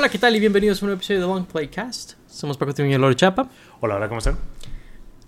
[0.00, 0.34] Hola, ¿qué tal?
[0.34, 2.14] Y bienvenidos a un nuevo episodio de Long Playcast.
[2.26, 3.50] Somos Paco Timmy y Lore Chapa.
[3.80, 4.38] Hola, hola, ¿cómo están?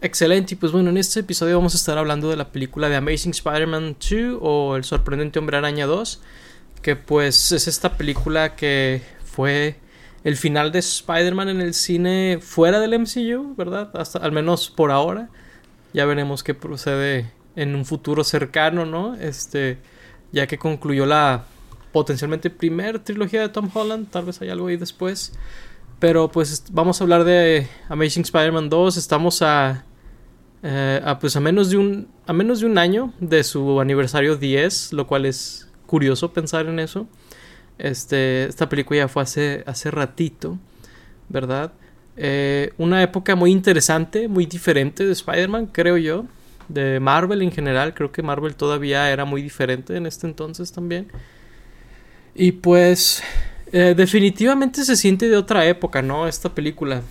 [0.00, 2.96] Excelente, y pues bueno, en este episodio vamos a estar hablando de la película de
[2.96, 6.22] Amazing Spider-Man 2 o El sorprendente Hombre Araña 2,
[6.80, 9.76] que pues es esta película que fue
[10.24, 13.90] el final de Spider-Man en el cine fuera del MCU, ¿verdad?
[13.92, 15.28] Hasta al menos por ahora.
[15.92, 19.16] Ya veremos qué procede en un futuro cercano, ¿no?
[19.16, 19.76] Este,
[20.32, 21.44] ya que concluyó la
[21.92, 25.32] potencialmente primer trilogía de Tom Holland, tal vez hay algo ahí después.
[25.98, 29.84] Pero pues vamos a hablar de Amazing Spider-Man 2, estamos a,
[30.62, 34.36] eh, a pues a menos de un a menos de un año de su aniversario
[34.36, 37.06] 10, lo cual es curioso pensar en eso.
[37.78, 40.58] Este, esta película ya fue hace, hace ratito,
[41.28, 41.72] ¿verdad?
[42.16, 46.26] Eh, una época muy interesante, muy diferente de Spider-Man, creo yo.
[46.68, 51.08] De Marvel en general, creo que Marvel todavía era muy diferente en este entonces también.
[52.34, 53.22] Y pues
[53.72, 56.26] eh, definitivamente se siente de otra época, ¿no?
[56.26, 57.02] Esta película.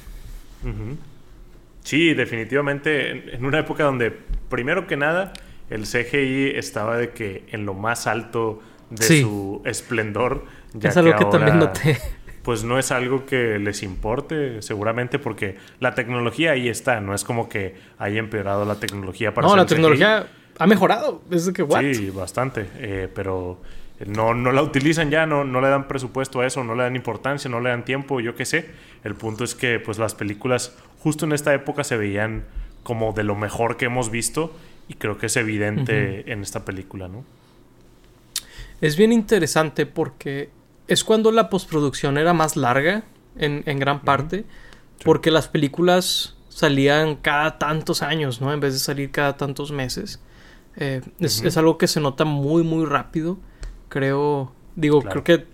[1.83, 4.11] Sí, definitivamente en una época donde,
[4.49, 5.33] primero que nada,
[5.69, 10.45] el CGI estaba de que en lo más alto de su esplendor.
[10.73, 11.97] Ya es algo que, también noté.
[12.42, 16.99] Pues no es algo que les importe, seguramente, porque la tecnología ahí está.
[16.99, 20.25] No es como que haya empeorado la tecnología para No, la tecnología
[20.58, 21.22] ha mejorado.
[21.30, 21.83] Es que, ¿what?
[21.94, 22.66] Sí, bastante.
[22.77, 23.61] Eh, pero
[24.08, 26.96] no, no la utilizan ya, no, no le dan presupuesto a eso, no le dan
[26.96, 28.70] importancia, no le dan tiempo, yo qué sé.
[29.04, 32.46] El punto es que pues las películas justo en esta época se veían
[32.84, 34.54] como de lo mejor que hemos visto
[34.88, 37.24] y creo que es evidente en esta película, ¿no?
[38.82, 40.50] Es bien interesante porque
[40.88, 43.04] es cuando la postproducción era más larga
[43.38, 44.44] en, gran parte,
[45.06, 48.52] porque las películas salían cada tantos años, ¿no?
[48.52, 50.20] En vez de salir cada tantos meses.
[50.76, 53.38] Eh, es, algo que se nota muy, muy rápido
[53.92, 55.45] creo, digo, creo que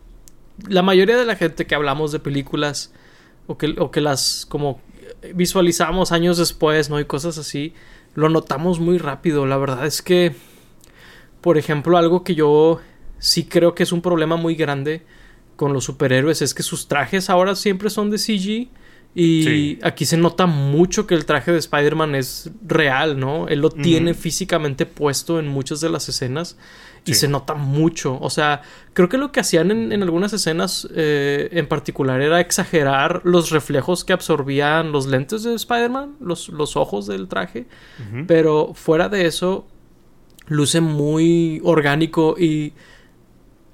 [0.68, 2.94] la mayoría de la gente que hablamos de películas
[3.48, 4.80] o que, o que las como
[5.34, 7.00] visualizamos años después, ¿no?
[7.00, 7.74] Y cosas así,
[8.14, 9.48] lo notamos muy rápido.
[9.48, 10.36] La verdad es que,
[11.42, 12.80] por ejemplo, algo que yo
[13.18, 15.02] sí creo que es un problema muy grande
[15.56, 18.70] con los superhéroes es que sus trajes ahora siempre son de CG.
[19.16, 23.48] Y aquí se nota mucho que el traje de Spider-Man es real, ¿no?
[23.48, 26.56] Él lo tiene físicamente puesto en muchas de las escenas
[27.08, 28.20] y se nota mucho.
[28.20, 28.62] O sea,
[28.94, 34.04] creo que lo que hacían en, algunas escenas eh, en particular era exagerar los reflejos
[34.04, 37.68] que absorbían los lentes de Spider-Man, los, los, ojos del traje.
[38.28, 39.66] Pero fuera de eso,
[40.48, 42.74] luce muy orgánico y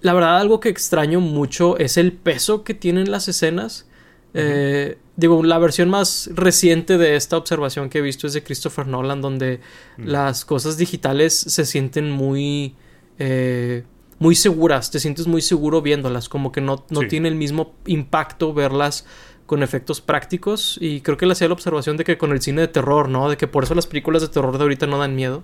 [0.02, 3.88] la verdad algo que extraño mucho es el peso que tienen las escenas.
[4.34, 8.88] Eh, digo, la versión más reciente de esta observación que he visto es de Christopher
[8.88, 9.62] Nolan, donde
[9.98, 12.76] las cosas digitales se sienten muy
[13.20, 13.84] eh,
[14.20, 18.54] muy seguras, te sientes muy seguro viéndolas, como que no, no tiene el mismo impacto
[18.54, 19.06] verlas
[19.46, 22.62] con efectos prácticos y creo que le hacía la observación de que con el cine
[22.62, 23.30] de terror, ¿no?
[23.30, 25.44] De que por eso las películas de terror de ahorita no dan miedo.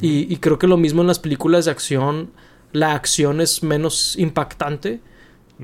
[0.00, 2.30] y, creo que lo mismo en las películas de acción,
[2.72, 5.00] la acción es menos impactante.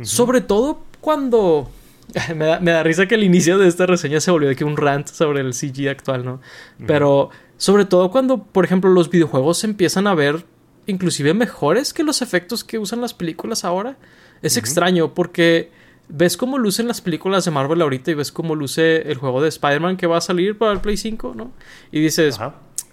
[0.02, 1.70] Sobre todo cuando...
[2.36, 4.64] me, da, me, da, risa que el inicio de esta reseña se volvió de que
[4.64, 6.40] un rant sobre el CG actual, ¿no?
[6.86, 10.44] Pero sobre todo cuando, por ejemplo, los videojuegos se empiezan a ver
[10.86, 13.96] inclusive mejores que los efectos que usan las películas ahora.
[14.42, 15.70] Es extraño porque
[16.08, 19.48] ves cómo lucen las películas de Marvel ahorita y ves cómo luce el juego de
[19.48, 21.52] Spider-Man que va a salir para el Play 5, ¿no?
[21.90, 22.38] Y dices,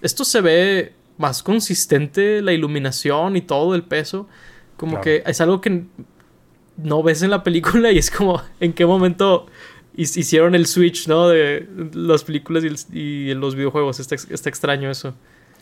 [0.02, 4.28] esto se ve más consistente, la iluminación y todo el peso.
[4.76, 5.84] Como que es algo que
[6.76, 9.46] no ves en la película y es como en qué momento
[9.96, 11.28] hicieron el switch, ¿no?
[11.28, 14.00] De las películas y, los videojuegos.
[14.00, 15.14] está extraño eso.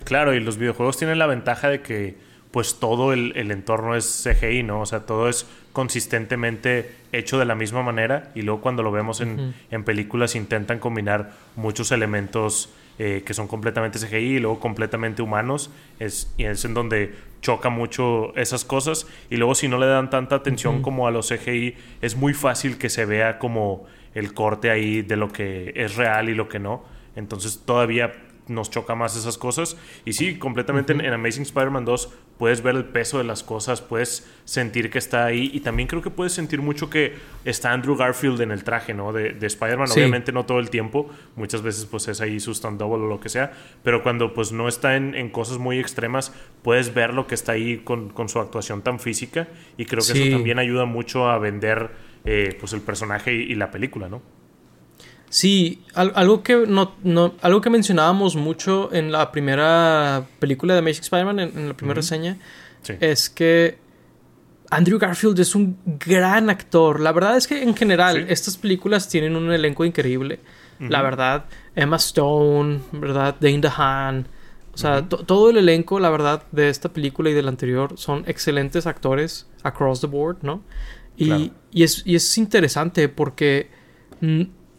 [0.05, 2.17] Claro, y los videojuegos tienen la ventaja de que
[2.53, 4.83] pues todo el, entorno es CGI, ¿no?
[4.83, 9.23] O sea, todo es consistentemente hecho de la misma manera y luego cuando lo vemos
[9.23, 9.55] en,
[9.85, 12.69] películas intentan combinar muchos elementos
[12.99, 17.71] eh, que son completamente CGI y luego completamente humanos es, y es en donde choca
[17.71, 21.75] mucho esas cosas y luego si no le dan tanta atención como a los CGI
[22.03, 26.29] es muy fácil que se vea como el corte ahí de lo que es real
[26.29, 26.85] y lo que no.
[27.17, 28.13] Entonces todavía
[28.49, 29.77] nos choca más esas cosas.
[30.05, 34.29] Y sí, completamente en, Amazing Spider-Man 2 puedes ver el peso de las cosas, puedes
[34.45, 38.41] sentir que está ahí y también creo que puedes sentir mucho que está Andrew Garfield
[38.41, 39.13] en el traje, ¿no?
[39.13, 43.05] De, Spider-Man, obviamente no todo el tiempo, muchas veces pues es ahí su stand double
[43.05, 43.53] o lo que sea,
[43.85, 47.79] pero cuando pues no está en, cosas muy extremas, puedes ver lo que está ahí
[47.79, 51.91] con, su actuación tan física y creo que eso también ayuda mucho a vender
[52.25, 54.23] eh, pues el personaje y la película, ¿no?
[55.33, 61.05] Sí, algo que no, no, algo que mencionábamos mucho en la primera película de Amazing
[61.05, 62.37] Spider-Man, en, la primera reseña,
[63.01, 63.79] es que
[64.69, 67.01] Andrew Garfield es un gran actor.
[67.01, 70.39] La verdad es que en general estas películas tienen un elenco increíble.
[70.81, 73.35] La verdad, Emma Stone, ¿verdad?
[73.41, 74.29] Dane DeHaan.
[74.75, 78.23] O sea, todo el elenco, la verdad, de esta película y de la anterior son
[78.27, 80.63] excelentes actores across the board, ¿no?
[81.17, 83.71] Y, y, es, y es interesante porque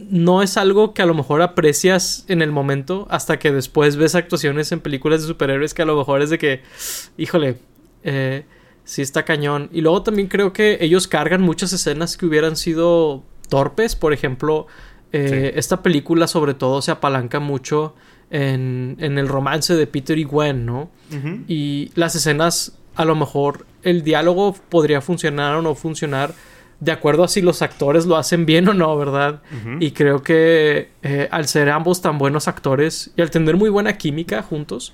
[0.10, 4.16] no es algo que a lo mejor aprecias en el momento hasta que después ves
[4.16, 6.62] actuaciones en películas de superhéroes que a lo mejor es de que,
[7.18, 7.58] híjole,
[8.04, 8.46] eh,
[8.84, 9.70] sí está cañón.
[9.72, 13.96] Y luego también creo que ellos cargan muchas escenas que hubieran sido torpes.
[13.96, 14.68] Por ejemplo,
[15.12, 17.96] eh, esta película sobre todo se apalanca mucho
[18.30, 20.90] en, en el romance de Peter y Gwen, ¿no?
[21.48, 26.34] Y las escenas, a lo mejor el diálogo podría funcionar o no funcionar
[26.80, 29.42] de acuerdo a si los actores lo hacen bien o no, ¿verdad?
[29.80, 33.98] Y creo que eh, al ser ambos tan buenos actores y al tener muy buena
[33.98, 34.94] química juntos,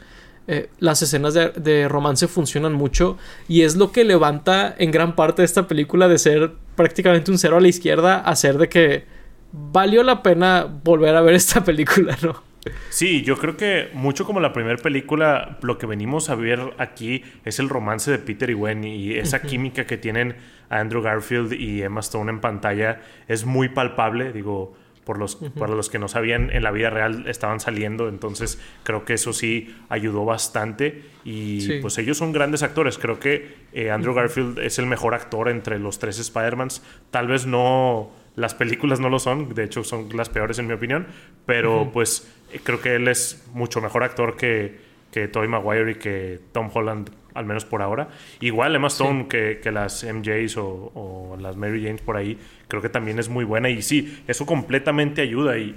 [0.52, 3.18] eh, las escenas de, romance funcionan mucho
[3.48, 7.38] y es lo que levanta en gran parte de esta película de ser prácticamente un
[7.38, 9.06] cero a la izquierda a ser de que
[9.52, 12.49] valió la pena volver a ver esta película, ¿no?
[12.90, 17.24] Sí, yo creo que mucho como la primera película, lo que venimos a ver aquí
[17.46, 20.36] es el romance de Peter y Gwen y esa química que tienen
[20.70, 24.76] Andrew Garfield y Emma Stone en pantalla es muy palpable, digo,
[25.06, 29.06] por los, para los que no sabían, en la vida real estaban saliendo, entonces creo
[29.06, 34.14] que eso sí ayudó bastante y pues ellos son grandes actores, creo que eh, Andrew
[34.14, 39.10] Garfield es el mejor actor entre los tres Spider-Mans, tal vez no las películas no
[39.10, 41.08] lo son, de hecho son las peores en mi opinión,
[41.46, 42.32] pero pues
[42.64, 44.80] creo que él es mucho mejor actor que,
[45.12, 48.10] que Tobey Maguire y que Tom Holland, al menos por ahora.
[48.40, 52.38] Igual Emma Stone que, que, las MJs o, o, las Mary Janes por ahí,
[52.68, 55.76] creo que también es muy buena y sí, eso completamente ayuda y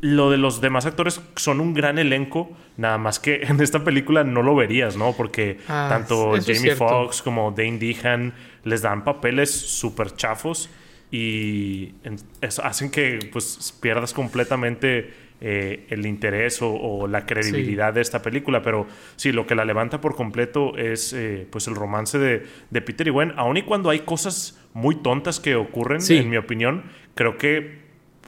[0.00, 4.22] lo de los demás actores son un gran elenco, nada más que en esta película
[4.22, 5.12] no lo verías, ¿no?
[5.12, 10.68] Porque ah, tanto Jamie Foxx como Dane Dehan les dan papeles súper chafos
[11.14, 11.94] y
[12.40, 18.88] hacen que pues pierdas completamente eh, el interés o, la credibilidad de esta película, pero
[19.14, 23.06] sí, lo que la levanta por completo es eh, pues el romance de, de, Peter
[23.06, 26.82] y Gwen, aun y cuando hay cosas muy tontas que ocurren, en mi opinión,
[27.14, 27.78] creo que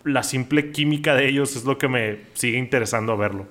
[0.04, 3.48] la simple química de ellos es lo que me sigue interesando verlo.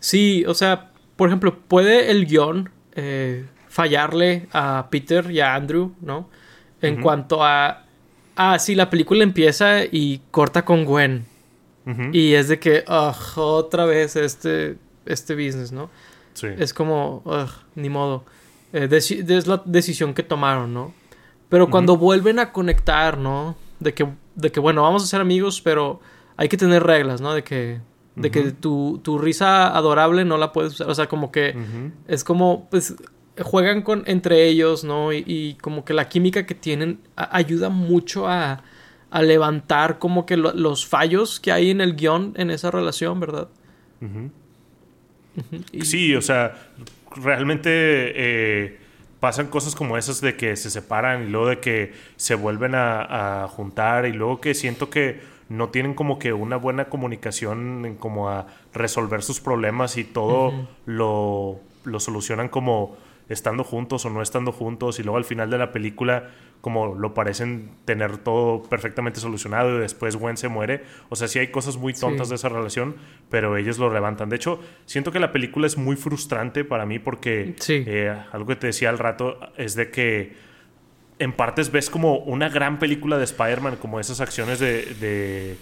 [0.00, 5.92] Sí, o sea, por ejemplo, puede el guion eh, fallarle a Peter y a Andrew,
[6.00, 6.30] ¿no?
[6.80, 7.85] En cuanto a
[8.36, 11.24] Ah, sí, la película empieza y corta con Gwen.
[12.12, 12.84] Y es de que,
[13.36, 15.88] otra vez este, este business, ¿no?
[16.34, 16.48] Sí.
[16.58, 17.22] Es como,
[17.76, 18.24] ni modo.
[18.72, 20.92] Eh, es la decisión que tomaron, ¿no?
[21.48, 23.56] Pero cuando vuelven a conectar, ¿no?
[23.78, 26.00] De que, de que, bueno, vamos a ser amigos, pero
[26.36, 27.32] hay que tener reglas, ¿no?
[27.32, 27.80] De que,
[28.16, 30.90] de que tu, tu, risa adorable no la puedes usar.
[30.90, 31.54] O sea, como que
[32.08, 32.96] es como, pues,
[33.42, 35.12] juegan con entre ellos, ¿no?
[35.12, 38.62] Y, como que la química que tienen ayuda mucho a,
[39.10, 43.48] a, levantar como que los fallos que hay en el guion en esa relación, ¿verdad?
[45.82, 46.54] Sí, o sea,
[47.14, 48.78] realmente eh,
[49.20, 53.46] pasan cosas como esas de que se separan y luego de que se vuelven a,
[53.50, 58.28] juntar y luego que siento que no tienen como que una buena comunicación en como
[58.28, 62.96] a resolver sus problemas y todo lo, lo solucionan como
[63.28, 66.30] estando juntos o no estando juntos y luego al final de la película
[66.60, 70.82] como lo parecen tener todo perfectamente solucionado y después Gwen se muere.
[71.08, 72.96] O sea, sí hay cosas muy tontas de esa relación,
[73.30, 74.28] pero ellos lo levantan.
[74.30, 78.56] De hecho, siento que la película es muy frustrante para mí porque eh, algo que
[78.56, 80.34] te decía al rato es de que
[81.18, 85.56] en partes ves como una gran película de Spider-Man, como esas acciones de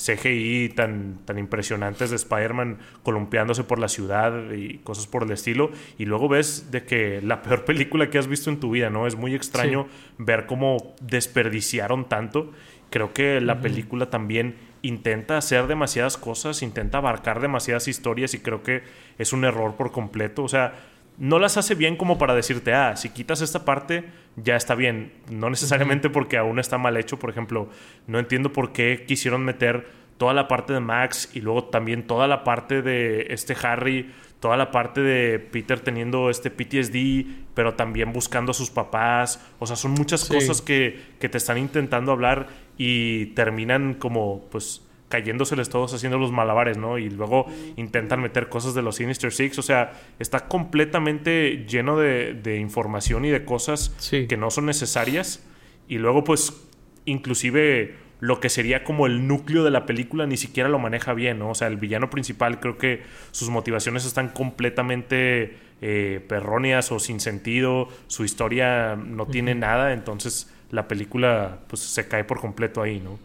[0.00, 5.70] CGI tan, tan impresionantes de Spider-Man columpiándose por la ciudad y cosas por el estilo.
[5.98, 9.06] Y luego ves de que la peor película que has visto en tu vida, ¿no?
[9.06, 9.86] Es muy extraño
[10.18, 12.52] ver cómo desperdiciaron tanto.
[12.88, 18.62] Creo que la película también intenta hacer demasiadas cosas, intenta abarcar demasiadas historias y creo
[18.62, 18.82] que
[19.18, 20.42] es un error por completo.
[20.42, 20.74] O sea,
[21.20, 24.04] no las hace bien como para decirte, ah, si quitas esta parte,
[24.36, 25.12] ya está bien.
[25.30, 27.18] No necesariamente porque aún está mal hecho.
[27.18, 27.68] Por ejemplo,
[28.06, 29.86] no entiendo por qué quisieron meter
[30.16, 34.10] toda la parte de Max y luego también toda la parte de este Harry,
[34.40, 39.46] toda la parte de Peter teniendo este PTSD, pero también buscando a sus papás.
[39.58, 42.48] O sea, son muchas cosas que, que te están intentando hablar
[42.78, 46.96] y terminan como, pues cayéndoseles todos haciendo los malabares, ¿no?
[46.96, 49.58] Y luego intentan meter cosas de los Sinister Six.
[49.58, 55.44] O sea, está completamente lleno de, información y de cosas que no son necesarias.
[55.88, 56.66] Y luego, pues,
[57.04, 61.38] inclusive lo que sería como el núcleo de la película ni siquiera lo maneja bien,
[61.38, 61.50] ¿no?
[61.50, 63.02] O sea, el villano principal creo que
[63.32, 70.52] sus motivaciones están completamente eh, perróneas o sin sentido, su historia no tiene nada, entonces
[70.70, 73.18] la película pues se cae por completo ahí, ¿no?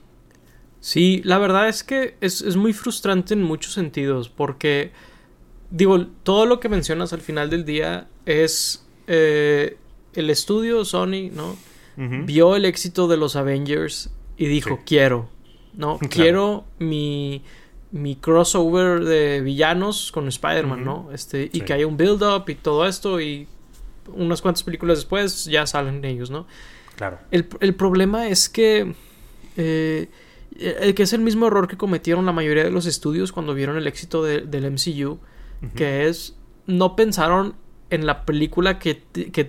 [0.85, 4.91] Sí, la verdad es que es, muy frustrante en muchos sentidos porque,
[5.71, 9.77] digo, todo lo que mencionas al final del día es eh,
[10.13, 11.57] el estudio Sony, ¿no?
[11.97, 15.27] Vio el éxito de los Avengers y dijo, quiero,
[15.73, 15.97] ¿no?
[16.11, 17.41] Quiero mi,
[17.89, 21.09] mi crossover de villanos con Spider-Man, ¿no?
[21.11, 23.47] Este, y que haya un build-up y todo esto y
[24.13, 26.45] unas cuantas películas después ya salen ellos, ¿no?
[26.95, 27.17] Claro.
[27.31, 28.93] El, problema es que...
[29.57, 30.09] Eh,
[30.57, 33.87] que es el mismo error que cometieron la mayoría de los estudios cuando vieron el
[33.87, 35.19] éxito del MCU,
[35.75, 37.55] que es no pensaron
[37.89, 38.95] en la película que,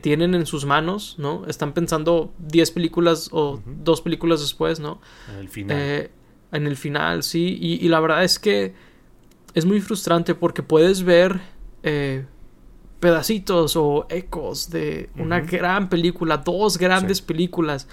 [0.00, 1.46] tienen en sus manos, ¿no?
[1.46, 5.00] Están pensando 10 películas o dos películas después, ¿no?
[5.32, 5.76] En el final.
[5.78, 6.10] Eh,
[6.52, 7.58] en el final, sí.
[7.60, 8.74] Y, la verdad es que
[9.54, 11.40] es muy frustrante porque puedes ver
[11.82, 12.26] eh,
[13.00, 17.88] pedacitos o ecos de una gran película, dos grandes películas,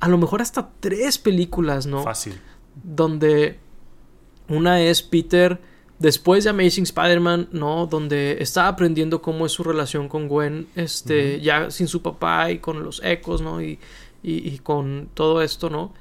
[0.00, 2.02] a lo mejor hasta tres películas, ¿no?
[2.02, 2.40] Fácil.
[2.82, 3.58] Donde
[4.48, 5.60] una es Peter
[6.00, 7.86] después de Amazing Spider-Man, ¿no?
[7.86, 12.58] Donde está aprendiendo cómo es su relación con Gwen, este, ya sin su papá y
[12.58, 13.62] con los ecos, ¿no?
[13.62, 13.78] Y,
[14.22, 15.92] y, con todo esto, ¿no?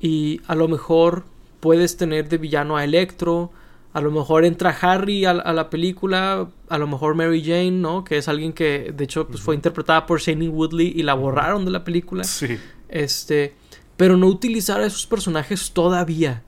[0.00, 1.24] Y a lo mejor
[1.60, 3.52] puedes tener de villano a Electro,
[3.92, 8.02] a lo mejor entra Harry a, la película, a lo mejor Mary Jane, ¿no?
[8.02, 11.64] Que es alguien que, de hecho, pues, fue interpretada por Shane Woodley y la borraron
[11.64, 12.24] de la película.
[12.24, 12.58] Sí.
[12.94, 13.54] Este,
[13.96, 16.44] pero no utilizar a esos personajes todavía.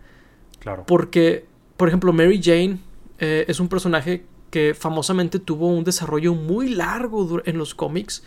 [0.60, 0.84] Claro.
[0.86, 1.44] Porque,
[1.76, 2.78] por ejemplo, Mary Jane
[3.18, 8.22] eh, es un personaje que famosamente tuvo un desarrollo muy largo en los cómics,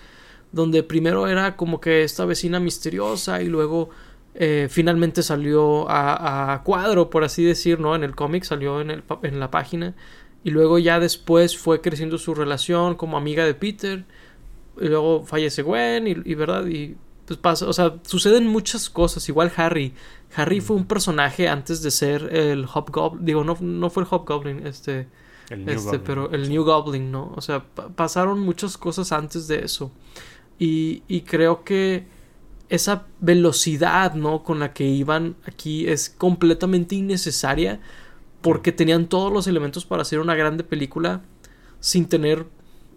[0.52, 3.90] donde primero era como que esta vecina misteriosa y luego
[4.36, 7.96] eh, finalmente salió a, cuadro, por así decir, ¿no?
[7.96, 9.96] En el cómic salió en, el, en la página
[10.44, 14.04] y luego ya después fue creciendo su relación como amiga de Peter
[14.78, 16.98] y luego fallece Gwen y, y verdad y
[17.30, 19.94] pues pasa, o sea, suceden muchas cosas, igual Harry
[20.36, 23.26] Harry fue un personaje antes de ser el Hobgoblin.
[23.26, 25.08] Digo, no, no fue el Hobgoblin, este.
[25.50, 27.34] este, pero el New Goblin, ¿no?
[27.36, 29.92] O sea, pasaron muchas cosas antes de eso.
[30.60, 32.06] Y, y creo que
[32.70, 34.44] esa velocidad, ¿no?
[34.44, 37.80] Con la que iban aquí es completamente innecesaria.
[38.42, 41.24] Porque tenían todos los elementos para hacer una grande película.
[41.80, 42.46] Sin tener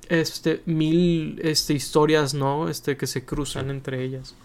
[0.08, 2.68] este mil este historias, ¿no?
[2.68, 4.36] Este que se cruzan entre ellas.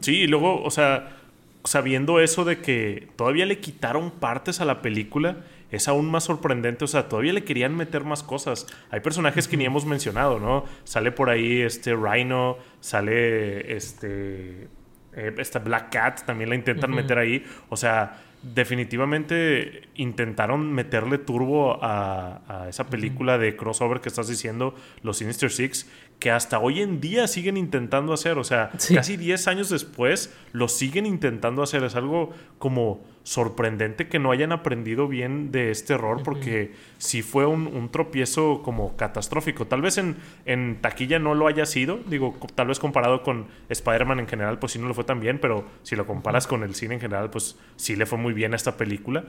[0.00, 1.20] Sí, y luego, o sea,
[1.64, 6.84] sabiendo eso de que todavía le quitaron partes a la película, es aún más sorprendente.
[6.84, 8.66] O sea, todavía le querían meter más cosas.
[8.90, 10.64] Hay personajes que ni hemos mencionado, ¿no?
[10.84, 14.68] Sale por ahí este Rhino, sale este.
[15.14, 17.44] Eh, esta Black Cat, también la intentan meter ahí.
[17.68, 25.18] O sea, definitivamente intentaron meterle turbo a, esa película de crossover que estás diciendo, los
[25.18, 25.88] Sinister Six,
[26.22, 28.38] que hasta hoy en día siguen intentando hacer.
[28.38, 31.82] O sea, casi 10 años después lo siguen intentando hacer.
[31.82, 37.44] Es algo como sorprendente que no hayan aprendido bien de este error porque sí fue
[37.46, 39.66] un, tropiezo como catastrófico.
[39.66, 40.14] Tal vez en,
[40.44, 44.72] en, taquilla no lo haya sido, digo, tal vez comparado con Spider-Man en general, pues
[44.72, 47.30] sí no lo fue tan bien, pero si lo comparas con el cine en general,
[47.30, 49.24] pues sí le fue muy bien a esta película.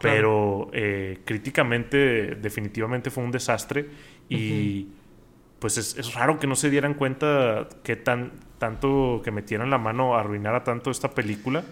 [0.00, 3.90] Pero eh, críticamente definitivamente fue un desastre
[4.28, 4.86] y
[5.58, 10.16] pues es, raro que no se dieran cuenta que tan, tanto que metieran la mano
[10.16, 11.64] a arruinar a tanto esta película.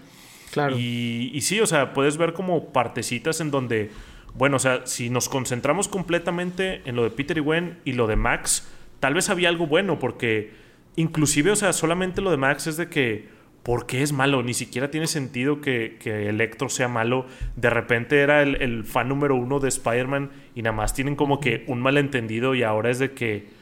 [0.51, 0.75] Claro.
[0.77, 3.91] Y, y sí, o sea, puedes ver como partecitas en donde,
[4.33, 8.07] bueno, o sea, si nos concentramos completamente en lo de Peter y Gwen y lo
[8.07, 8.67] de Max,
[8.99, 10.53] tal vez había algo bueno, porque
[10.95, 13.27] inclusive, o sea, solamente lo de Max es de que,
[13.61, 14.41] ¿por qué es malo?
[14.41, 17.27] Ni siquiera tiene sentido que, que Electro sea malo.
[17.55, 21.39] De repente era el, el fan número uno de Spider-Man y nada más tienen como
[21.39, 23.54] que un malentendido y ahora es de que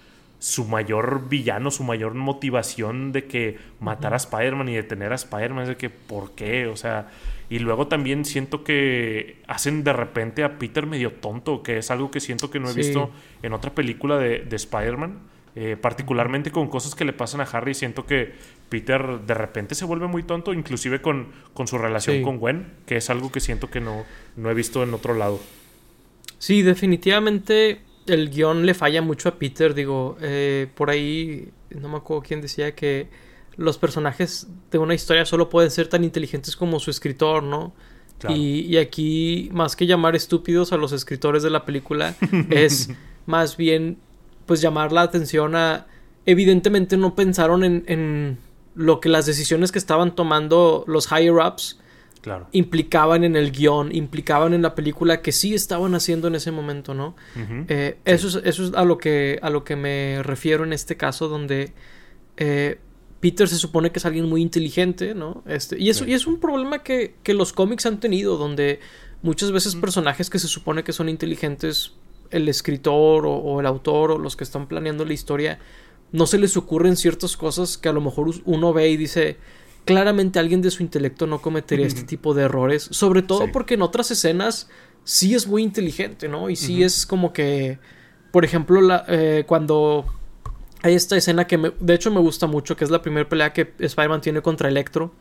[0.44, 5.62] su mayor villano, su mayor motivación de que matar a Spider-Man y detener a Spider-Man
[5.64, 6.68] es de que, ¿por qué?
[6.68, 7.08] O sea,
[7.50, 12.12] y luego también siento que hacen de repente a Peter medio tonto, que es algo
[12.12, 13.10] que siento que no he visto
[13.42, 15.20] en otra película de, Spider-Man.
[15.56, 18.34] Eh, particularmente con cosas que le pasan a Harry, siento que
[18.68, 22.98] Peter de repente se vuelve muy tonto, inclusive con, con su relación con Gwen, que
[22.98, 24.04] es algo que siento que no,
[24.36, 25.40] no he visto en otro lado.
[26.38, 29.74] Sí, definitivamente el guion le falla mucho a Peter.
[29.74, 33.10] Digo, eh, por ahí, no me acuerdo quién decía que
[33.56, 37.74] los personajes de una historia solo pueden ser tan inteligentes como su escritor, ¿no?
[38.30, 42.16] Y, aquí, más que llamar estúpidos a los escritores de la película,
[42.50, 42.90] es
[43.26, 43.98] más bien,
[44.46, 45.88] pues, llamar la atención a...
[46.26, 48.38] Evidentemente no pensaron en, en
[48.76, 51.82] lo que las decisiones que estaban tomando los higher-ups
[52.24, 52.48] claro.
[52.54, 56.94] implicaban en el guion, implicaban en la película que sí estaban haciendo en ese momento,
[56.94, 57.16] ¿no?
[57.68, 60.98] Eh, eso, es, eso es a lo, que, a lo que me refiero en este
[60.98, 61.74] caso, donde
[62.38, 62.80] eh,
[63.20, 65.44] Peter se supone que es alguien muy inteligente, ¿no?
[65.46, 68.80] Este, y, eso, y es un problema que, que, los cómics han tenido, donde
[69.22, 71.94] muchas veces personajes que se supone que son inteligentes,
[72.32, 75.60] el escritor o el autor o los que están planeando la historia,
[76.14, 79.38] no se les ocurren ciertas cosas que a lo mejor uno ve y dice,
[79.86, 83.82] claramente alguien de su intelecto no cometería este tipo de errores, sobre todo porque en
[83.82, 84.70] otras escenas
[85.04, 86.50] sí es muy inteligente, ¿no?
[86.50, 87.80] Y sí es como que,
[88.32, 90.06] por ejemplo, la, eh, cuando
[90.82, 93.74] hay esta escena que de hecho me gusta mucho, que es la primera pelea que
[93.80, 95.14] Spider-Man tiene contra Electro.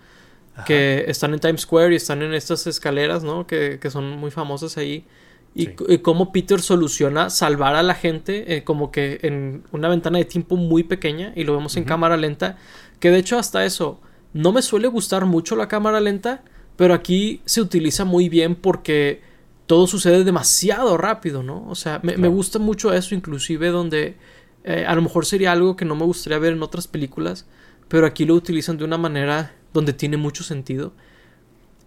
[0.67, 3.47] Que están en Times Square y están en estas escaleras, ¿no?
[3.47, 5.07] Que, que son muy famosas ahí.
[5.55, 10.25] Y, cómo Peter soluciona salvar a la gente eh, como que en una ventana de
[10.25, 12.57] tiempo muy pequeña y lo vemos en cámara lenta.
[13.01, 14.01] Que de hecho hasta eso,
[14.33, 16.43] no me suele gustar mucho la cámara lenta,
[16.77, 19.21] pero aquí se utiliza muy bien porque
[19.67, 21.67] todo sucede demasiado rápido, ¿no?
[21.69, 24.17] O sea, me, gusta mucho eso inclusive donde
[24.65, 27.47] eh, a lo mejor sería algo que no me gustaría ver en otras películas,
[27.89, 30.93] pero aquí lo utilizan de una manera donde tiene mucho sentido.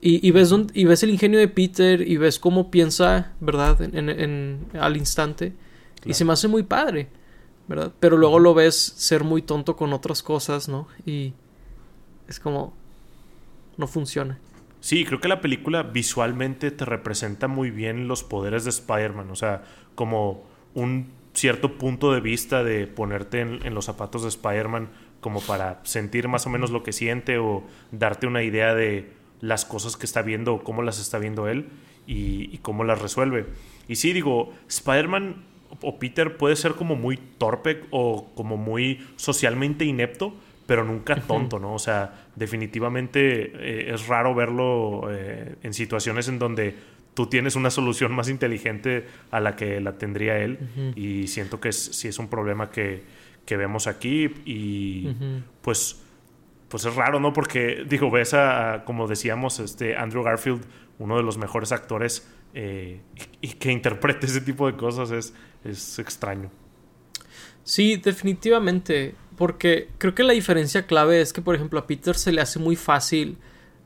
[0.08, 3.82] Y, ves, y ves el ingenio de Peter y ves cómo piensa, ¿verdad?
[3.82, 5.54] En, al instante.
[6.06, 7.08] Y se me hace muy padre,
[7.68, 7.92] ¿verdad?
[8.00, 10.88] Pero luego lo ves ser muy tonto con otras cosas, ¿no?
[11.08, 11.34] Y
[12.28, 12.74] es como...
[13.78, 14.40] No funciona.
[14.80, 19.32] Sí, creo que la película visualmente te representa muy bien los poderes de Spider-Man.
[19.32, 19.64] O sea,
[19.96, 20.44] como
[20.76, 24.90] un cierto punto de vista de ponerte en, los zapatos de Spider-Man
[25.20, 29.66] como para sentir más o menos lo que siente o darte una idea de las
[29.66, 31.70] cosas que está viendo cómo las está viendo él
[32.08, 33.48] y, cómo las resuelve.
[33.88, 35.44] Y sí, digo, Spider-Man
[35.82, 41.60] o Peter puede ser como muy torpe o como muy socialmente inepto, pero nunca tonto,
[41.60, 41.74] ¿no?
[41.74, 46.76] O sea, definitivamente eh, es raro verlo eh, en situaciones en donde
[47.14, 50.60] tú tienes una solución más inteligente a la que la tendría él
[50.96, 53.04] y siento que sí es un problema que,
[53.46, 55.16] que vemos aquí y
[55.62, 56.02] pues
[56.76, 57.32] pues es raro, ¿no?
[57.32, 60.62] Porque, digo, ves a, como decíamos, este Andrew Garfield,
[61.00, 63.02] uno de los mejores actores, eh,
[63.42, 66.50] y, que interprete ese tipo de cosas es, es extraño.
[67.64, 69.16] Sí, definitivamente.
[69.38, 72.60] Porque creo que la diferencia clave es que, por ejemplo, a Peter se le hace
[72.60, 73.38] muy fácil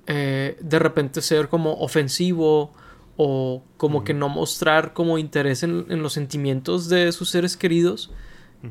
[0.07, 2.73] eh, de repente ser como ofensivo
[3.17, 8.11] o como que no mostrar como interés en, en, los sentimientos de sus seres queridos.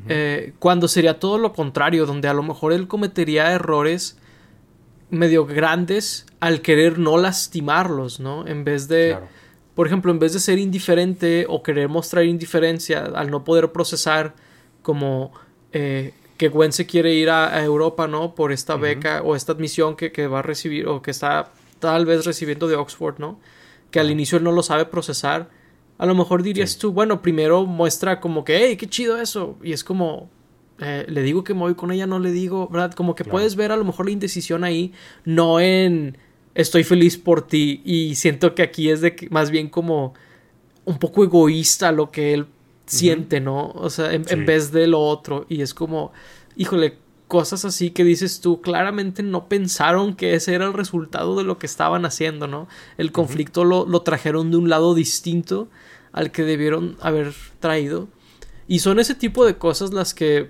[0.07, 4.17] Eh, cuando sería todo lo contrario, donde a lo mejor él cometería errores
[5.09, 8.45] medio grandes al querer no lastimarlos, ¿no?
[8.45, 9.17] En vez de,
[9.73, 14.35] por ejemplo, en vez de ser indiferente o querer mostrar indiferencia al no poder procesar
[14.83, 15.31] como
[15.71, 18.33] eh, que Gwen se quiere ir a, Europa, ¿no?
[18.33, 22.07] Por esta beca o esta admisión que, que, va a recibir o que está tal
[22.07, 23.39] vez recibiendo de Oxford, ¿no?
[23.91, 25.49] Que al inicio él no lo sabe procesar
[25.99, 29.57] a lo mejor dirías tú, bueno, primero muestra como que, hey, qué chido eso.
[29.61, 30.29] Y es como,
[30.79, 32.93] eh, le digo que me voy con ella, no le digo, ¿verdad?
[32.93, 34.93] Como que puedes ver a lo mejor la indecisión ahí,
[35.25, 36.17] no en
[36.55, 37.81] estoy feliz por ti.
[37.83, 40.13] Y siento que aquí es de más bien como
[40.85, 42.47] un poco egoísta lo que él
[42.89, 43.71] siente, ¿no?
[43.71, 45.45] O sea, en, en, vez de lo otro.
[45.49, 46.11] Y es como,
[46.55, 46.97] híjole,
[47.27, 51.59] cosas así que dices tú, claramente no pensaron que ese era el resultado de lo
[51.59, 52.67] que estaban haciendo, ¿no?
[52.97, 55.69] El conflicto lo, lo trajeron de un lado distinto
[56.11, 58.07] al que debieron haber traído.
[58.67, 60.49] Y son ese tipo de cosas las que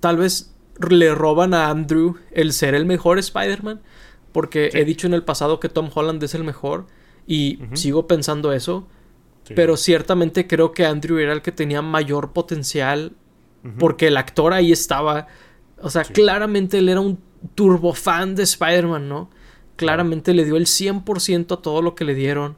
[0.00, 0.54] tal vez
[0.88, 3.80] le roban a Andrew el ser el mejor Spider-Man.
[4.32, 6.86] Porque he dicho en el pasado que Tom Holland es el mejor
[7.26, 8.86] y sigo pensando eso.
[9.54, 13.12] Pero ciertamente creo que Andrew era el que tenía mayor potencial
[13.78, 15.26] porque el actor ahí estaba.
[15.80, 17.18] O sea, claramente él era un
[17.54, 19.30] turbo fan de Spider-Man, ¿no?
[19.76, 22.56] Claramente le dio el 100% a todo lo que le dieron.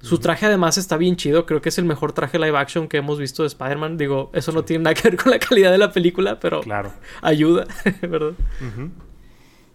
[0.00, 2.98] Su traje además está bien chido, creo que es el mejor traje live action que
[2.98, 3.96] hemos visto de Spider-Man.
[3.96, 6.92] Digo, eso no tiene nada que ver con la calidad de la película, pero claro.
[7.22, 7.66] ayuda,
[8.02, 8.34] ¿verdad?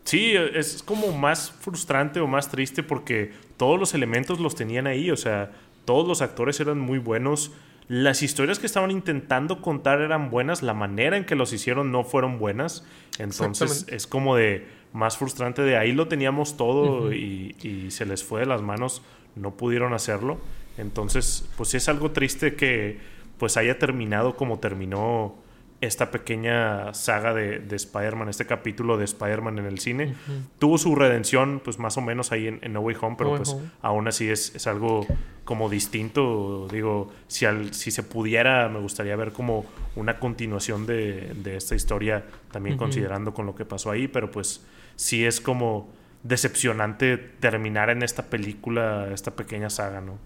[0.04, 5.10] Sí, es como más frustrante o más triste porque todos los elementos los tenían ahí,
[5.10, 5.52] o sea,
[5.90, 7.52] todos los actores eran muy buenos,
[7.88, 12.04] las historias que estaban intentando contar eran buenas, la manera en que los hicieron no
[12.04, 12.86] fueron buenas,
[13.18, 18.24] entonces es como de más frustrante de ahí lo teníamos todo y, y se les
[18.24, 19.02] fue de las manos
[19.36, 20.38] no pudieron hacerlo.
[20.78, 23.00] Entonces, pues es algo triste que
[23.40, 25.34] pues haya terminado como terminó
[25.82, 30.16] esta pequeña saga de, de Spider-Man, este capítulo de Spider-Man en el cine.
[30.60, 34.08] Tuvo su redención, pues más o menos ahí en, No Way Home, pero pues aún
[34.08, 35.08] así es, es, algo
[35.46, 36.68] como distinto.
[36.70, 39.66] Digo, si, al, si se pudiera, me gustaría ver como
[39.96, 44.66] una continuación de, de esta historia, también considerando con lo que pasó ahí, pero pues
[44.98, 45.90] sí es como
[46.24, 50.18] decepcionante terminar en esta película, esta pequeña saga, ¿no?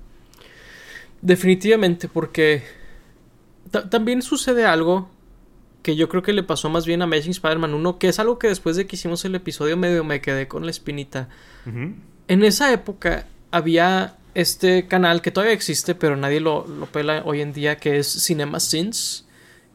[1.22, 2.63] Definitivamente, porque
[3.89, 5.12] también sucede algo
[5.84, 8.39] que yo creo que le pasó más bien a Amazing Spider-Man 1, que es algo
[8.39, 11.28] que después de que hicimos el episodio medio me quedé con la espinita.
[11.65, 17.41] En esa época había este canal que todavía existe, pero nadie lo, lo pela hoy
[17.41, 19.28] en día, que es Cinema Sins.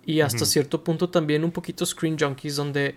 [0.06, 2.94] Y hasta cierto punto también un poquito Screen Junkies, donde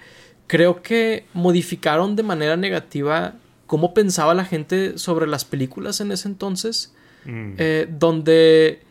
[0.48, 3.36] creo que modificaron de manera negativa
[3.68, 6.94] cómo pensaba la gente sobre las películas en ese entonces.
[7.26, 7.54] Mm.
[7.58, 8.82] Eh, donde,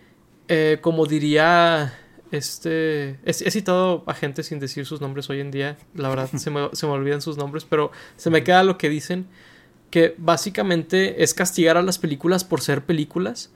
[0.49, 2.00] eh, como diría
[2.31, 3.19] este.
[3.25, 5.77] He, citado a gente sin decir sus nombres hoy en día.
[5.95, 8.89] La verdad, se, me, se me olvidan sus nombres, pero se me queda lo que
[8.89, 9.27] dicen.
[9.91, 13.51] Que básicamente es castigar a las películas por ser películas.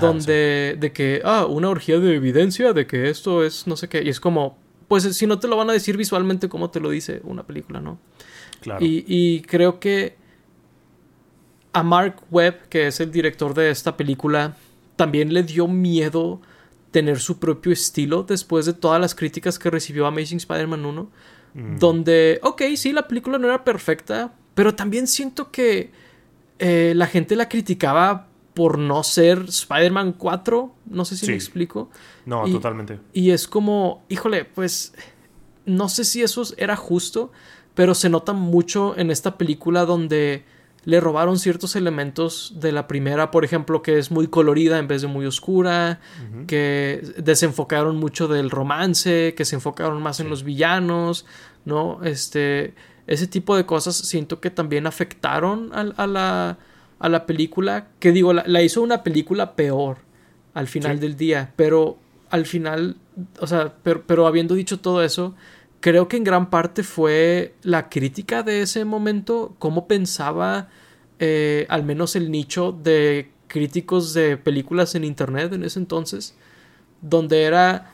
[0.00, 0.76] donde.
[0.78, 1.20] De que.
[1.24, 4.02] Ah, una orgía de evidencia de que esto es no sé qué.
[4.02, 4.58] Y es como.
[4.88, 7.80] Pues si no te lo van a decir visualmente, ¿cómo te lo dice una película,
[7.80, 7.98] no?
[8.60, 8.84] Claro.
[8.84, 10.16] Y, y creo que.
[11.72, 14.56] A Mark Webb, que es el director de esta película,
[14.94, 16.40] también le dio miedo
[16.94, 21.10] tener su propio estilo después de todas las críticas que recibió Amazing Spider-Man 1.
[21.54, 21.78] Mm.
[21.80, 25.90] Donde, ok, sí, la película no era perfecta, pero también siento que
[26.60, 30.72] eh, la gente la criticaba por no ser Spider-Man 4.
[30.86, 31.90] No sé si me explico.
[32.26, 33.00] No, totalmente.
[33.12, 34.94] Y es como, híjole, pues
[35.66, 37.32] no sé si eso era justo,
[37.74, 40.44] pero se nota mucho en esta película donde
[40.84, 45.02] le robaron ciertos elementos de la primera, por ejemplo, que es muy colorida en vez
[45.02, 46.00] de muy oscura,
[46.46, 51.24] que desenfocaron mucho del romance, que se enfocaron más en los villanos,
[51.64, 52.02] ¿no?
[52.04, 52.74] Este,
[53.06, 56.58] ese tipo de cosas siento que también afectaron a, la,
[56.98, 59.98] a la película, que digo, la, hizo una película peor
[60.52, 61.98] al final del día, pero
[62.30, 62.96] al final,
[63.40, 65.34] o sea, pero, pero habiendo dicho todo eso,
[65.84, 70.70] creo que en gran parte fue la crítica de ese momento, cómo pensaba
[71.18, 76.36] eh, al menos el nicho de críticos de películas en internet en ese entonces,
[77.02, 77.92] donde era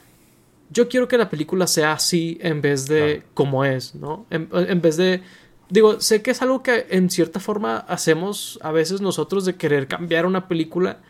[0.70, 4.24] yo quiero que la película sea así en vez de como es, ¿no?
[4.30, 5.24] En, en, vez de...
[5.68, 9.88] Digo, sé que es algo que en cierta forma hacemos a veces nosotros de querer
[9.88, 11.00] cambiar una película,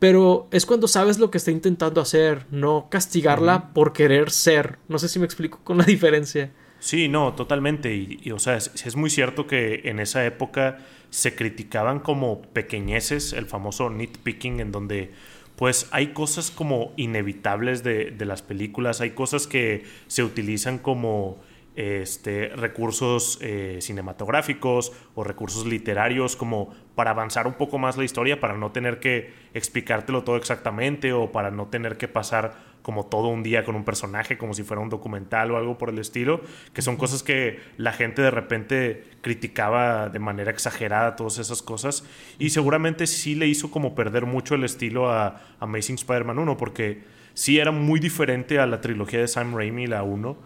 [0.00, 4.78] pero es cuando sabes lo que está intentando hacer, no castigarla por querer ser.
[4.88, 6.50] No sé si me explico con la diferencia.
[6.80, 7.94] Sí, no, totalmente.
[7.94, 10.78] Y, o sea, es, muy cierto que en esa época
[11.10, 15.12] se criticaban como pequeñeces, el famoso nitpicking, en donde
[15.56, 21.38] pues hay cosas como inevitables de, de las películas, hay cosas que se utilizan como
[21.76, 28.40] este, recursos eh, cinematográficos o recursos literarios como para avanzar un poco más la historia,
[28.40, 33.28] para no tener que explicártelo todo exactamente o para no tener que pasar como todo
[33.28, 36.42] un día con un personaje como si fuera un documental o algo por el estilo,
[36.74, 42.04] que son cosas que la gente de repente criticaba de manera exagerada, todas esas cosas,
[42.38, 47.00] y seguramente sí le hizo como perder mucho el estilo a Amazing Spider-Man 1, porque
[47.32, 50.36] sí era muy diferente a la trilogía de Sam Raimi, la 1,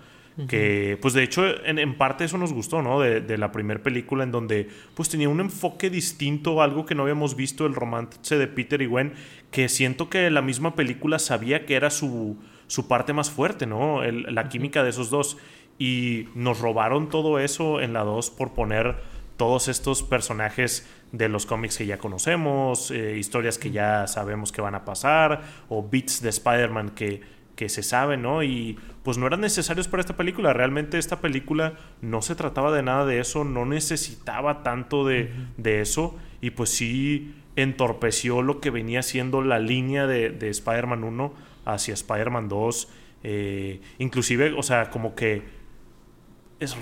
[0.49, 3.01] que, pues de hecho, en, parte eso nos gustó, ¿no?
[3.01, 7.37] De, la primera película en donde, pues tenía un enfoque distinto, algo que no habíamos
[7.37, 9.13] visto, el romance de Peter y Gwen,
[9.51, 14.03] que siento que la misma película sabía que era su, su parte más fuerte, ¿no?
[14.03, 15.37] la química de esos dos.
[15.79, 18.97] Y nos robaron todo eso en la 2 por poner
[19.37, 24.61] todos estos personajes de los cómics que ya conocemos, eh, historias que ya sabemos que
[24.61, 27.23] van a pasar, o beats de Spider-Man que
[27.57, 28.43] que se sabe, ¿no?
[28.43, 30.53] Y pues no eran necesarios para esta película.
[30.53, 35.31] Realmente esta película no se trataba de nada de eso, no necesitaba tanto de,
[35.63, 36.17] eso.
[36.41, 41.95] Y pues sí entorpeció lo que venía siendo la línea de, de Spider-Man 1 hacia
[41.95, 42.89] Spider-Man 2.
[43.27, 45.43] Eh, inclusive, o sea, como que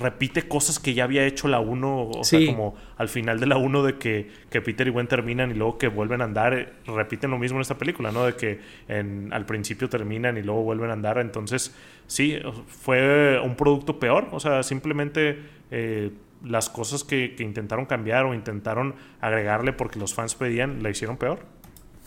[0.00, 3.56] repite cosas que ya había hecho la 1, o sea, como al final de la
[3.56, 7.30] 1 de que, que, Peter y Gwen terminan y luego que vuelven a andar, repiten
[7.30, 8.24] lo mismo en esta película, ¿no?
[8.24, 11.74] De que en, al principio terminan y luego vuelven a andar, entonces
[12.06, 15.38] sí, fue un producto peor, o sea, simplemente
[15.70, 16.10] eh,
[16.44, 21.16] las cosas que, que intentaron cambiar o intentaron agregarle porque los fans pedían, la hicieron
[21.16, 21.40] peor.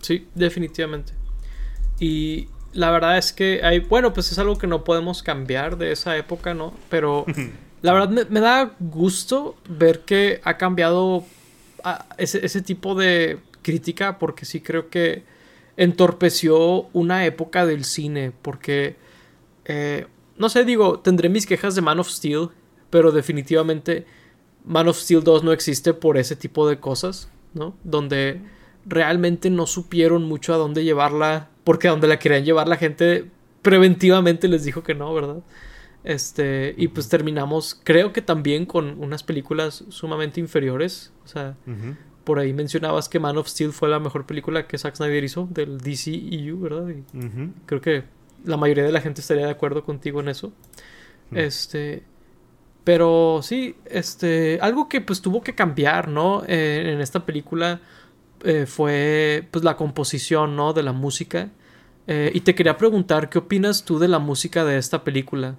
[0.01, 1.13] Sí, definitivamente.
[1.99, 5.91] Y la verdad es que hay, bueno, pues es algo que no podemos cambiar de
[5.91, 6.73] esa época, ¿no?
[6.89, 7.25] Pero
[7.81, 11.25] la verdad me, da gusto ver que ha cambiado
[11.83, 15.23] ah, ese, tipo de crítica porque sí creo que
[15.77, 18.97] entorpeció una época del cine porque,
[19.63, 20.07] eh,
[20.37, 22.49] no sé, digo, tendré mis quejas de Man of Steel,
[22.89, 24.05] pero definitivamente
[24.65, 27.73] Man of Steel 2 no existe por ese tipo de cosas, ¿no?
[27.85, 28.41] Donde
[28.85, 33.25] realmente no supieron mucho a dónde llevarla porque a donde la querían llevar la gente
[33.61, 35.43] preventivamente les dijo que no, ¿verdad?
[36.05, 41.11] Este, y pues terminamos, creo que también con unas películas sumamente inferiores.
[41.25, 41.57] O sea,
[42.23, 45.49] por ahí mencionabas que Man of Steel fue la mejor película que Zack Snyder hizo
[45.51, 46.89] del DCEU, ¿verdad?
[46.89, 47.03] Y
[47.65, 48.03] Creo que
[48.45, 50.53] la mayoría de la gente estaría de acuerdo contigo en eso.
[51.31, 52.03] Este,
[52.83, 56.43] pero sí, este, algo que pues tuvo que cambiar, ¿no?
[56.47, 57.81] Eh, en esta película
[58.43, 60.73] eh, fue pues la composición, ¿no?
[60.73, 61.49] De la música.
[62.07, 65.55] Eh, y te quería preguntar, ¿qué opinas tú de la música de esta película?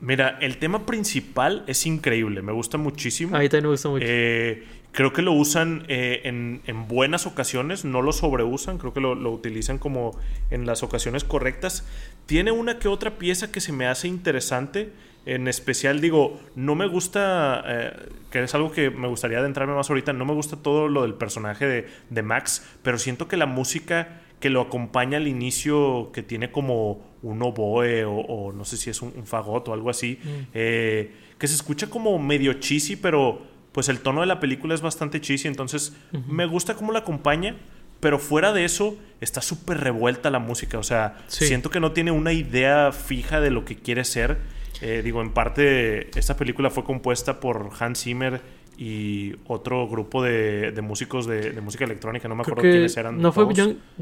[0.00, 3.36] Mira, el tema principal es increíble, me gusta muchísimo.
[3.36, 4.04] A mí también me gusta mucho.
[4.04, 9.30] creo que lo usan en, en, buenas ocasiones, no lo sobreusan, creo que lo, lo,
[9.30, 10.18] utilizan como
[10.50, 11.86] en las ocasiones correctas.
[12.26, 14.92] Tiene una que otra pieza que se me hace interesante
[15.24, 19.88] en especial, digo, no me gusta, eh, que es algo que me gustaría adentrarme más
[19.88, 24.20] ahorita, no me gusta todo lo del personaje de, Max, pero siento que la música
[24.40, 29.00] que lo acompaña al inicio, que tiene como un oboe o, no sé si es
[29.00, 30.28] un, fagot o algo así, mm.
[30.54, 34.80] eh, que se escucha como medio cheesy, pero pues el tono de la película es
[34.80, 35.96] bastante cheesy, entonces
[36.28, 37.56] me gusta cómo la acompaña.
[38.00, 40.76] Pero fuera de eso, está súper revuelta la música.
[40.76, 44.38] O sea, siento que no tiene una idea fija de lo que quiere ser
[44.82, 48.40] eh, digo, en parte, esta película fue compuesta por Hans Zimmer
[48.76, 53.20] y otro grupo de, músicos de, música electrónica, no me acuerdo quiénes eran.
[53.20, 53.46] No fue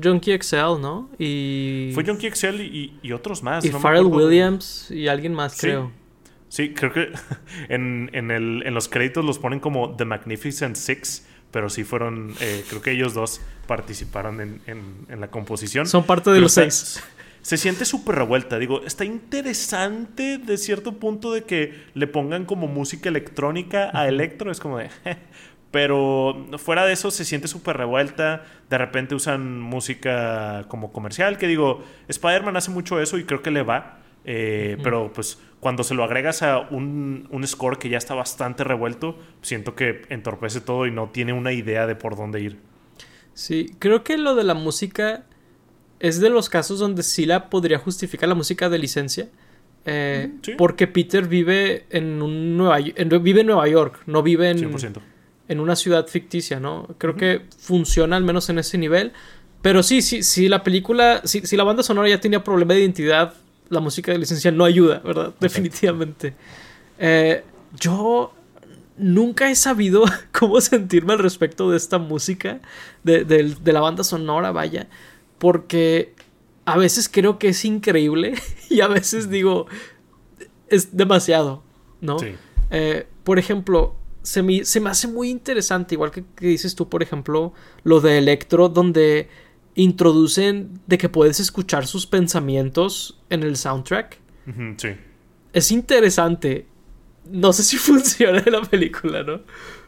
[0.03, 1.11] Junkie XL, ¿no?
[1.19, 1.91] Y...
[1.93, 3.63] Fue Junkie XL y, otros más.
[3.63, 5.93] Y Pharrell Williams y alguien más, creo.
[6.49, 7.13] Sí, creo que
[7.69, 12.65] en, el, en, los créditos los ponen como The Magnificent Six, pero sí fueron, eh,
[12.71, 15.87] creo que ellos dos participaron en, en, la composición.
[15.87, 17.03] Son parte de los seis
[17.43, 18.59] se siente súper revuelta.
[18.59, 24.51] Digo, está interesante de cierto punto de que le pongan como música electrónica a electro.
[24.51, 24.91] Es como de.
[25.71, 28.45] Pero fuera de eso se siente súper revuelta.
[28.69, 31.39] De repente usan música como comercial.
[31.39, 33.99] Que digo, Spider-Man hace mucho eso y creo que le va.
[34.25, 38.65] Eh, pero pues cuando se lo agregas a un, un, score que ya está bastante
[38.65, 42.59] revuelto, siento que entorpece todo y no tiene una idea de por dónde ir.
[43.33, 45.25] Sí, creo que lo de la música
[46.01, 49.29] es de los casos donde sí la podría justificar la música de licencia.
[49.87, 54.71] Eh, porque Peter vive en un Nueva, vive en Nueva York, no vive en,
[55.49, 56.87] en una ciudad ficticia, ¿no?
[56.99, 59.13] Creo que funciona al menos en ese nivel.
[59.63, 62.81] Pero sí, sí, sí, la película, si, si la banda sonora ya tenía problema de
[62.81, 63.35] identidad,
[63.69, 65.35] la música de licencia no ayuda, ¿verdad?
[65.39, 66.35] Definitivamente.
[66.99, 67.43] Eh,
[67.79, 68.33] yo
[68.97, 72.61] nunca he sabido cómo sentirme al respecto de esta música,
[73.05, 74.89] de, de la banda sonora, vaya
[75.41, 76.15] porque
[76.67, 78.35] a veces creo que es increíble
[78.71, 79.67] y a veces digo,
[80.69, 81.65] es demasiado,
[82.01, 82.19] ¿no?
[82.71, 87.03] Eh, por ejemplo, se me, se me, hace muy interesante, igual que, dices tú, por
[87.03, 89.29] ejemplo, lo de Electro, donde
[89.75, 94.19] introducen de que puedes escuchar sus pensamientos en el soundtrack.
[94.77, 94.91] sí.
[95.53, 96.67] Es interesante.
[97.29, 99.41] No sé si funciona en la película, ¿no?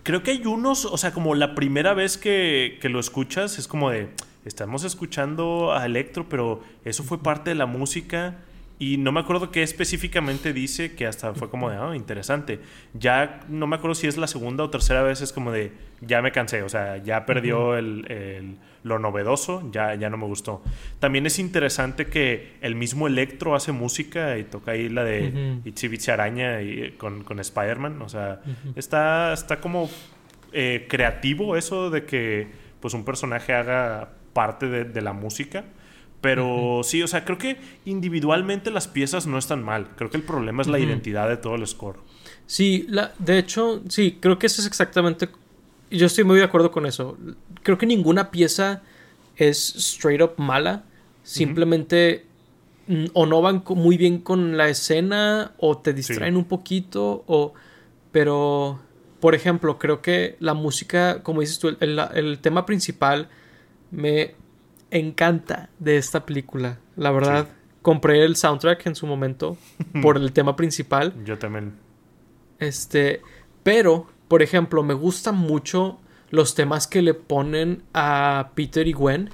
[0.03, 3.69] Creo que hay unos, o sea, como la primera vez que, que lo escuchas, es
[3.69, 4.09] como de
[4.45, 8.39] estamos escuchando a Electro, pero eso fue parte de la música
[8.83, 12.59] y no me acuerdo qué específicamente dice, que hasta fue como de, oh, interesante.
[12.95, 16.21] Ya no me acuerdo si es la segunda o tercera vez, es como de, ya
[16.21, 20.65] me cansé, o sea, ya perdió el, lo novedoso, ya, ya no me gustó.
[20.99, 26.11] También es interesante que el mismo Electro hace música y toca ahí la de uh
[26.13, 28.41] Araña y, con, con Spider-Man, o sea,
[28.75, 29.89] está, está como
[30.53, 32.49] eh, creativo eso de que
[32.81, 35.65] pues un personaje haga parte de, la música.
[36.21, 39.89] Pero sí, o sea, creo que individualmente las piezas no están mal.
[39.97, 41.99] Creo que el problema es la identidad de todo el score.
[42.47, 45.29] Sí, la, de hecho, sí, creo que eso es exactamente.
[45.91, 47.19] Yo estoy muy de acuerdo con eso.
[47.65, 48.83] Creo que ninguna pieza
[49.37, 50.85] es straight up mala.
[51.25, 52.27] Simplemente
[53.13, 57.55] o no van muy bien con la escena o te distraen un poquito o
[58.11, 58.81] pero
[59.21, 63.29] por ejemplo creo que la música como dices tú el, el tema principal
[63.93, 64.35] me
[64.91, 66.81] encanta de esta película.
[66.97, 67.49] La verdad,
[67.83, 69.57] compré el soundtrack en su momento
[70.03, 71.15] por el tema principal.
[71.25, 71.75] Yo también.
[72.59, 73.21] Este,
[73.63, 76.01] pero, por ejemplo, me gustan mucho
[76.31, 79.31] los temas que le ponen a Peter y Gwen.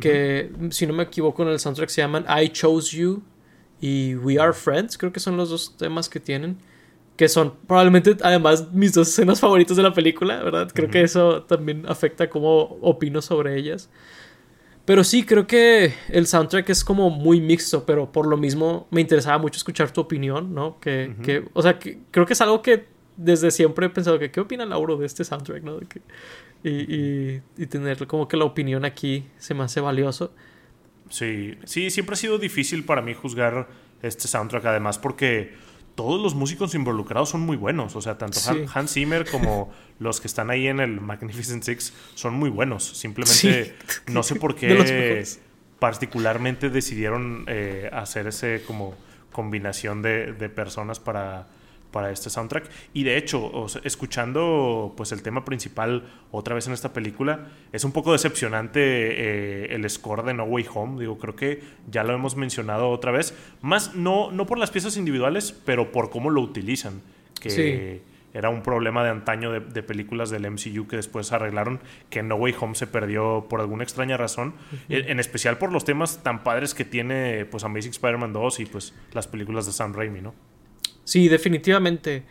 [0.00, 3.22] Que, si no me equivoco, en el soundtrack se llaman I Chose You
[3.80, 4.96] y We Are Friends.
[4.96, 6.58] Creo que son los dos temas que tienen
[7.20, 10.70] que son probablemente además mis dos escenas favoritas de la película, ¿verdad?
[10.72, 13.90] Creo que eso también afecta cómo opino sobre ellas.
[14.86, 19.02] Pero sí, creo que el soundtrack es como muy mixto, pero por lo mismo me
[19.02, 20.80] interesaba mucho escuchar tu opinión, ¿no?
[20.80, 22.86] Que, que o sea, que, creo que es algo que
[23.18, 25.78] desde siempre he pensado que qué opina Lauro de este soundtrack, ¿no?
[26.64, 30.32] y, y, y tener como que la opinión aquí se me hace valioso.
[31.10, 33.68] Sí, sí, siempre ha sido difícil para mí juzgar
[34.00, 35.68] este soundtrack, además porque
[36.00, 37.94] todos los músicos involucrados son muy buenos.
[37.94, 38.40] O sea, tanto
[38.72, 42.84] Hans Zimmer como los que están ahí en el Magnificent Six son muy buenos.
[42.84, 45.26] Simplemente no sé por qué
[45.78, 48.94] particularmente decidieron eh, hacer ese como
[49.30, 51.48] combinación de, de personas para
[51.90, 52.68] para este soundtrack.
[52.92, 57.92] Y de hecho, escuchando pues el tema principal otra vez en esta película, es un
[57.92, 61.00] poco decepcionante eh, el score de No Way Home.
[61.00, 63.34] Digo, creo que ya lo hemos mencionado otra vez.
[63.60, 67.02] Más no, no por las piezas individuales, pero por cómo lo utilizan.
[67.40, 72.36] Que era un problema de antaño de, películas del MCU que después arreglaron, que No
[72.36, 74.54] Way Home se perdió por alguna extraña razón.
[74.88, 78.94] en, especial por los temas tan padres que tiene pues Amazing Spider-Man 2 y pues
[79.12, 80.34] las películas de Sam Raimi, ¿no?
[81.10, 82.22] Sí, definitivamente.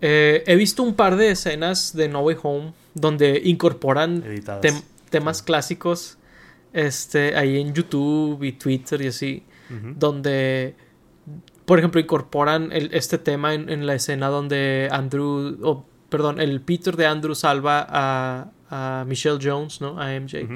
[0.00, 4.24] Eh, he visto un par de escenas de No Way Home donde incorporan
[5.10, 6.16] temas clásicos
[6.72, 9.42] este, ahí en YouTube y Twitter y así,
[9.98, 10.74] donde,
[11.66, 17.04] por ejemplo, incorporan este tema en, la escena donde Andrew, oh, perdón, el Peter de
[17.04, 20.00] Andrew salva a, a Michelle Jones, ¿no?
[20.00, 20.48] A MJ.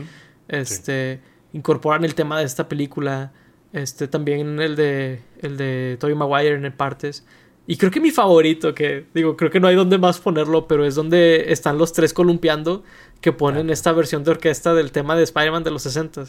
[0.49, 1.21] Este,
[1.53, 3.33] incorporan el tema de esta película,
[3.75, 7.27] este, también el de, el de Tobey Maguire en partes.
[7.67, 10.85] Y creo que mi favorito, que digo, creo que no hay donde más ponerlo, pero
[10.85, 12.85] es donde están los tres columpiando
[13.21, 16.25] que ponen esta versión de orquesta del tema de Spider-Man de los 60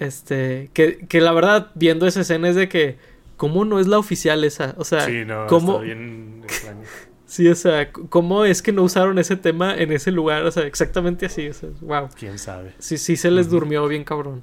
[0.00, 2.96] Este, que, que, la verdad, viendo esa escena es de que,
[3.36, 4.74] ¿cómo no es la oficial esa?
[4.76, 5.78] O sea, sí, no, ¿cómo...
[5.78, 6.42] bien
[7.26, 10.44] sí, o sea, ¿cómo es que no usaron ese tema en ese lugar?
[10.44, 12.08] O sea, exactamente así, o sea, wow.
[12.18, 12.72] ¿Quién sabe?
[12.80, 14.42] Sí, sí se les durmió bien cabrón.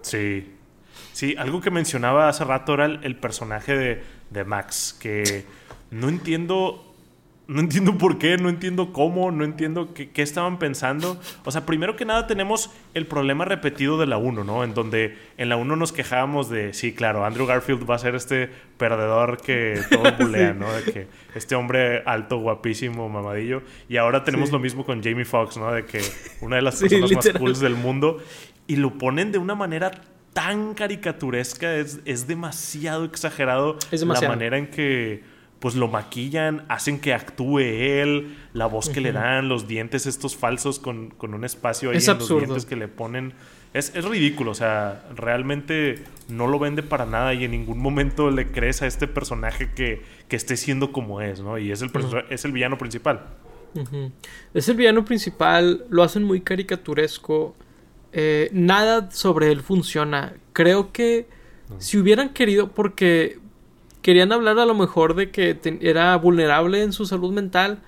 [0.00, 0.46] Sí,
[1.12, 4.02] Sí, algo que mencionaba hace rato era el, personaje de,
[4.32, 5.44] de, Max, que
[5.90, 6.94] no entiendo,
[7.46, 11.20] no entiendo por qué, no entiendo cómo, no entiendo qué, qué, estaban pensando.
[11.44, 14.64] O sea, primero que nada tenemos el problema repetido de la 1, ¿no?
[14.64, 18.14] En donde en la 1 nos quejábamos de, sí, claro, Andrew Garfield va a ser
[18.14, 20.72] este perdedor que todos bulean, ¿no?
[20.72, 23.62] De que este hombre alto, guapísimo, mamadillo.
[23.88, 25.72] Y ahora tenemos lo mismo con Jamie Foxx, ¿no?
[25.72, 26.00] De que
[26.40, 28.22] una de las personas más cool del mundo.
[28.66, 29.90] Y lo ponen de una manera
[30.32, 35.22] tan caricaturesca, es, es demasiado exagerado la manera en que
[35.62, 40.34] pues lo maquillan, hacen que actúe él, la voz que le dan, los dientes estos
[40.34, 43.32] falsos con, con un espacio ahí en los dientes que le ponen.
[43.72, 48.32] Es, es, ridículo, o sea, realmente no lo vende para nada y en ningún momento
[48.32, 51.56] le crees a este personaje que, que esté siendo como es, ¿no?
[51.58, 51.92] Y es el,
[52.28, 53.20] es el villano principal.
[54.52, 57.54] Es el villano principal, lo hacen muy caricaturesco.
[58.12, 60.34] Eh, nada sobre él funciona.
[60.52, 61.26] Creo que
[61.78, 63.38] si hubieran querido, porque
[64.02, 67.80] querían hablar a lo mejor de que era vulnerable en su salud mental,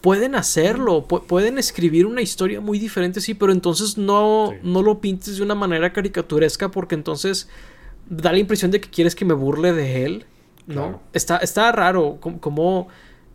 [0.00, 5.38] pueden hacerlo, pueden escribir una historia muy diferente, sí, pero entonces no, no lo pintes
[5.38, 7.48] de una manera caricaturesca porque entonces
[8.08, 10.26] da la impresión de que quieres que me burle de él,
[10.66, 11.02] ¿no?
[11.12, 12.88] Está, está raro, como,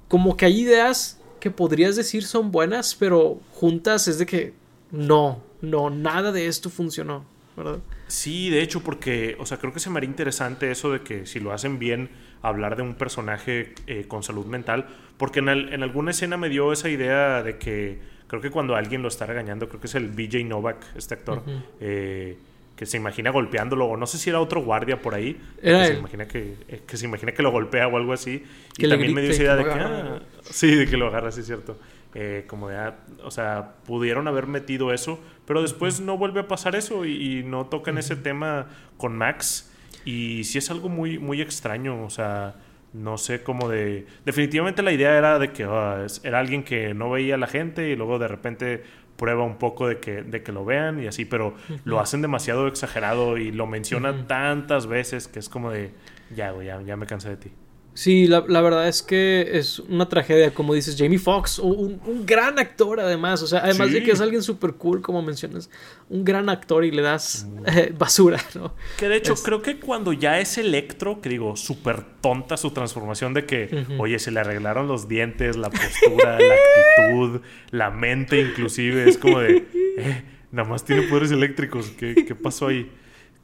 [0.07, 4.53] como que hay ideas que podrías decir son buenas, pero juntas es de que
[4.91, 7.79] no, no, nada de esto funcionó, ¿verdad?
[8.07, 11.25] Sí, de hecho, porque, o sea, creo que se me haría interesante eso de que
[11.25, 12.09] si lo hacen bien,
[12.41, 16.73] hablar de un personaje eh, con salud mental, porque en, en, alguna escena me dio
[16.73, 17.97] esa idea de que
[18.27, 21.41] creo que cuando alguien lo está regañando, creo que es el BJ Novak, este actor,
[21.79, 22.37] eh,
[22.75, 25.93] que se imagina golpeándolo, o no sé si era otro guardia por ahí, que, se
[25.93, 28.43] imagina que, eh, que, se imagina que lo golpea o algo así,
[28.77, 31.39] y también me dio esa idea de que, ah, sí, de que lo agarra, sí
[31.39, 31.77] es cierto.
[32.15, 36.47] Eh, como de, ah, o sea, pudieron haber metido eso, pero después no vuelve a
[36.47, 39.71] pasar eso y, no tocan ese tema con Max.
[40.05, 42.55] Y sí es algo muy, muy extraño, o sea,
[42.93, 44.05] no sé cómo de...
[44.25, 47.89] Definitivamente la idea era de que ah, era alguien que no veía a la gente
[47.89, 48.83] y luego de repente
[49.15, 52.67] prueba un poco de que, de que lo vean y así, pero lo hacen demasiado
[52.67, 55.91] exagerado y lo mencionan tantas veces que es como de,
[56.35, 57.51] ya, ya, ya me cansé de ti.
[57.95, 62.25] Sí, la, la, verdad es que es una tragedia, como dices, Jamie Foxx, un, un
[62.25, 65.69] gran actor además, o sea, además de que es alguien súper cool, como mencionas,
[66.09, 67.65] un gran actor y le das mm.
[67.67, 68.73] eh, basura, ¿no?
[68.97, 73.35] Que de hecho, creo que cuando ya es Electro, que digo, súper tonta su transformación
[73.35, 79.07] de que, oye, se le arreglaron los dientes, la postura, la actitud, la mente inclusive,
[79.07, 79.67] es como de,
[79.97, 82.89] eh, nada más tiene poderes eléctricos, ¿qué, qué pasó ahí?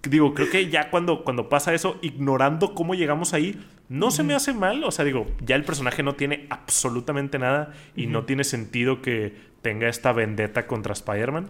[0.04, 4.34] Digo, creo que ya cuando, cuando pasa eso, ignorando cómo llegamos ahí, no se me
[4.34, 4.84] hace mal.
[4.84, 9.50] O sea, digo, ya el personaje no tiene absolutamente nada y no tiene sentido que
[9.62, 11.50] tenga esta vendetta contra Spider-Man.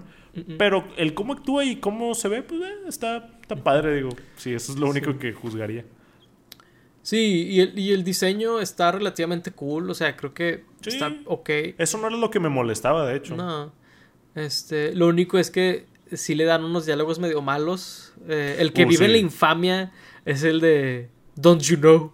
[0.58, 4.10] Pero el cómo actúa y cómo se ve, pues eh, está, está padre, digo.
[4.38, 5.86] Sí, eso es lo único que juzgaría.
[7.02, 9.90] Sí, y el, y el, diseño está relativamente cool.
[9.90, 11.50] O sea, creo que está ok.
[11.78, 13.36] Eso no era lo que me molestaba, de hecho.
[13.36, 13.74] No.
[14.36, 18.14] Este, lo único es que sí le dan unos diálogos medio malos.
[18.28, 19.92] Eh, el que uh, vive en la infamia
[20.26, 22.14] es el de Don't You Know.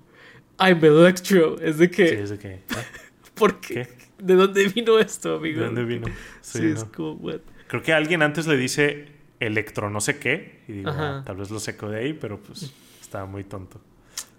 [0.60, 1.60] I'm Electro.
[1.60, 2.08] Es de que.
[2.08, 2.48] Sí, es de que.
[2.54, 2.64] ¿eh?
[3.36, 3.88] ¿Por qué?
[4.18, 5.60] ¿De dónde vino esto, amigo?
[5.60, 6.08] ¿De dónde vino?
[6.42, 6.92] Sí, Sí, es ¿no?
[6.92, 7.40] como, what?
[7.68, 9.08] Creo que alguien antes le dice
[9.40, 10.62] electro no sé qué.
[10.68, 13.82] Y digo, ah, tal vez lo seco de ahí, pero pues estaba muy tonto.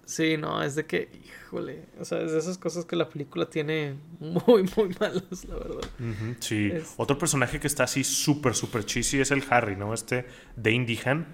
[0.07, 3.50] Sí, no, es de que, híjole, o sea, es de esas cosas que la película
[3.50, 5.80] tiene muy, muy malas, la verdad.
[6.38, 6.70] Sí.
[6.72, 9.92] Es- Otro personaje que está así súper, súper cheesy es el Harry, ¿no?
[9.92, 10.26] Este
[10.57, 11.26] Dane Dehan.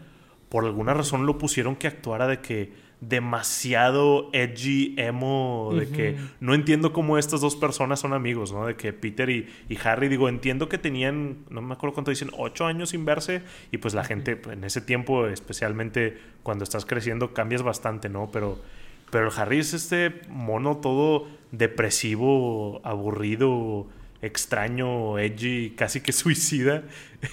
[0.49, 2.73] Por alguna razón lo pusieron que actuara de que
[3.03, 8.65] demasiado edgy, emo, de que no entiendo cómo estas dos personas son amigos, ¿no?
[8.65, 12.31] De que Peter y, y Harry, digo, entiendo que tenían, no me acuerdo cuánto dicen,
[12.39, 13.43] ocho años sin verse
[13.73, 18.31] y pues la gente pues, en ese tiempo, especialmente cuando estás creciendo, cambias bastante, ¿no?
[18.33, 18.61] Pero,
[19.11, 23.89] pero el Harry es este mono todo depresivo, aburrido,
[24.23, 26.85] extraño, edgy, casi que suicida.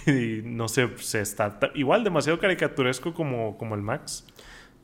[0.07, 4.25] Y no sé, se está igual demasiado caricaturesco como, como el Max.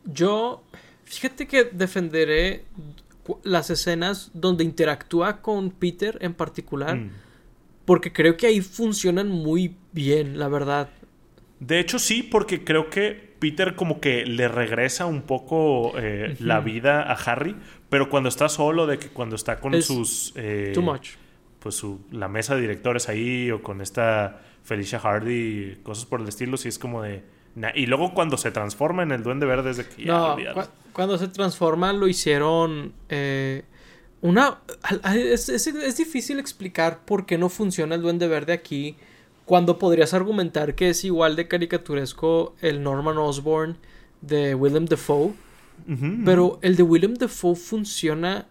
[0.06, 0.64] Yo,
[1.04, 2.66] fíjate que defenderé
[3.44, 7.10] las escenas donde interactúa con Peter en particular, Mm.
[7.86, 10.90] porque creo que ahí funcionan muy bien, la verdad.
[11.60, 16.60] De hecho, sí, porque creo que Peter como que le regresa un poco eh, la
[16.60, 17.56] vida a Harry,
[17.90, 20.34] pero cuando está solo, de que cuando está con Es sus...
[20.36, 21.10] eh, Too much.
[21.60, 26.28] Pues su, la mesa de directores ahí o con esta Felicia Hardy, cosas por el
[26.28, 27.24] estilo, sí es como de...
[27.74, 30.06] Y luego cuando se transforma en el Duende Verde es de que...
[30.06, 30.62] No, cu-
[30.94, 33.64] cuando se transforma lo hicieron eh,
[34.22, 34.60] una...
[35.16, 38.98] Es, es- es difícil explicar por qué no funciona el Duende Verde aquí
[39.46, 43.78] cuando podrías argumentar que es igual de caricaturesco el Norman Osborn
[44.22, 45.34] de Willem Dafoe.
[45.88, 48.48] Ujú, Pero el de Willem Dafoe funciona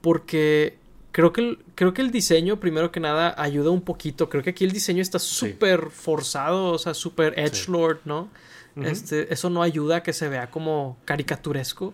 [0.00, 0.76] porque
[1.18, 4.28] creo que, el, creo que el diseño, primero que nada, ayuda un poquito.
[4.28, 8.28] Creo que aquí el diseño está súper forzado, o sea, súper edgelord, ¿no?
[8.76, 8.86] Ujú.
[8.86, 11.92] este, eso no ayuda a que se vea como caricaturesco.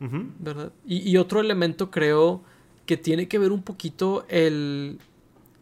[0.00, 0.72] ¿verdad?
[0.86, 2.42] Y, y otro elemento creo
[2.86, 4.98] que tiene que ver un poquito el...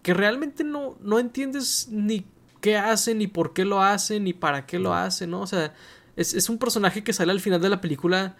[0.03, 2.25] que realmente no, no entiendes ni
[2.61, 5.41] qué hace, ni por qué lo hace, ni para qué lo hace, ¿no?
[5.41, 5.75] O sea,
[6.15, 8.37] es, es un personaje que sale al final de la película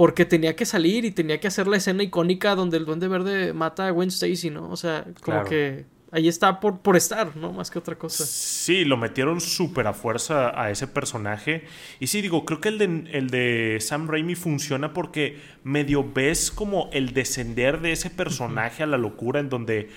[0.00, 3.52] porque tenía que salir y tenía que hacer la escena icónica donde el Duende Verde
[3.52, 4.70] mata a Gwen Stacy, ¿no?
[4.70, 5.44] O sea, como Claro.
[5.44, 7.52] que ahí está por, por estar, ¿no?
[7.52, 8.24] Más que otra cosa.
[8.24, 11.64] Sí, lo metieron súper a fuerza a ese personaje.
[11.98, 16.50] Y sí, digo, creo que el de, el de Sam Raimi funciona porque medio ves
[16.50, 19.90] como el descender de ese personaje a la locura en donde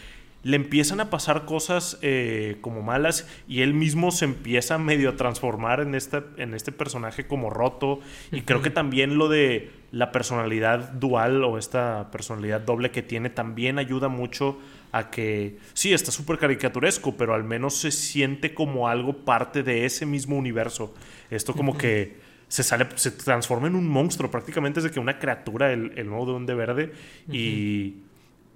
[0.44, 5.16] le empiezan a pasar cosas eh, como malas y él mismo se empieza medio a
[5.16, 8.02] transformar en, esta, en este personaje como roto.
[8.32, 13.30] Y creo que también lo de la personalidad dual o esta personalidad doble que tiene
[13.30, 14.60] también ayuda mucho
[14.92, 19.86] a que sí, está súper caricaturesco, pero al menos se siente como algo parte de
[19.86, 20.94] ese mismo universo.
[21.32, 22.18] Esto como que
[22.48, 26.08] se sale, se transforma en un monstruo, prácticamente es de que una criatura, el, el
[26.08, 26.92] nuevo Duende Verde,
[27.32, 27.96] y,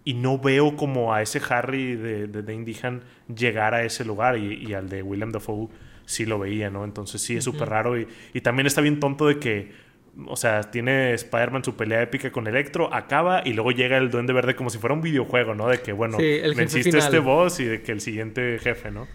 [0.08, 3.02] y no veo como a ese Harry de, de Dane Dehan
[3.34, 5.68] llegar a ese lugar, y, y al de William Dafoe
[6.06, 6.86] sí lo veía, ¿no?
[6.86, 9.88] Entonces sí, es súper raro, y, y también está bien tonto de que
[10.26, 14.34] o sea, tiene Spider-Man su pelea épica con Electro, acaba y luego llega el Duende
[14.34, 15.68] Verde como si fuera un videojuego, ¿no?
[15.68, 19.08] De que, bueno, Sí, venciste este boss y de que el siguiente jefe, ¿no?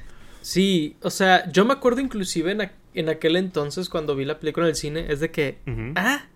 [0.42, 4.66] Sí, o sea, yo me acuerdo inclusive en, en aquel entonces cuando vi la película
[4.66, 5.58] en el cine, es de que,
[5.96, 6.26] ah,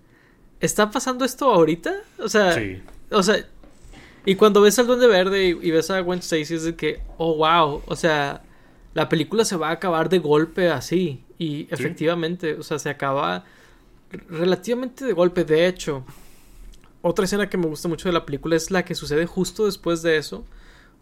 [0.61, 1.95] ¿está pasando esto ahorita?
[2.19, 2.83] O sea, Sí.
[3.11, 3.37] o sea,
[4.27, 7.03] y cuando ves al Duende Verde y, y ves a Gwen Stacy es de que,
[7.19, 8.43] oh, wow, o sea,
[8.95, 11.23] la película se va a acabar de golpe así.
[11.39, 13.45] Y efectivamente, o sea, se acaba
[14.29, 15.45] relativamente de golpe.
[15.45, 16.05] De hecho,
[17.03, 20.03] otra escena que me gusta mucho de la película es la que sucede justo después
[20.03, 20.45] de eso,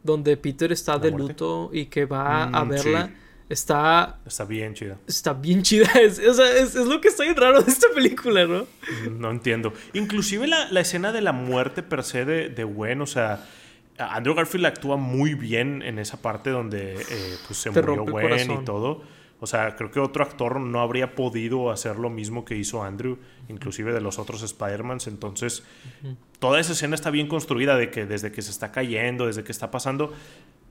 [0.03, 3.07] donde Peter está ¿La de luto y que va a Mm, verla.
[3.09, 3.15] sí.
[3.49, 4.99] Está, Está bien chida.
[5.07, 5.91] está bien chida.
[6.01, 8.67] Es, o sea, es, es lo que está bien raro de esta película, ¿no?
[9.11, 9.73] No entiendo.
[9.93, 13.45] Inclusive la, la escena de la muerte per se de, de Gwen, o sea,
[13.99, 18.51] Andrew Garfield actúa muy bien en esa parte donde eh, pues se Te murió Gwen
[18.51, 19.03] y todo.
[19.41, 23.19] O sea, creo que otro actor no habría podido hacer lo mismo que hizo Andrew,
[23.49, 25.07] inclusive de los otros Spider-Mans.
[25.07, 25.65] Entonces,
[26.39, 29.53] toda esa escena está bien construida de que desde que se está cayendo, desde que
[29.53, 30.15] está pasando.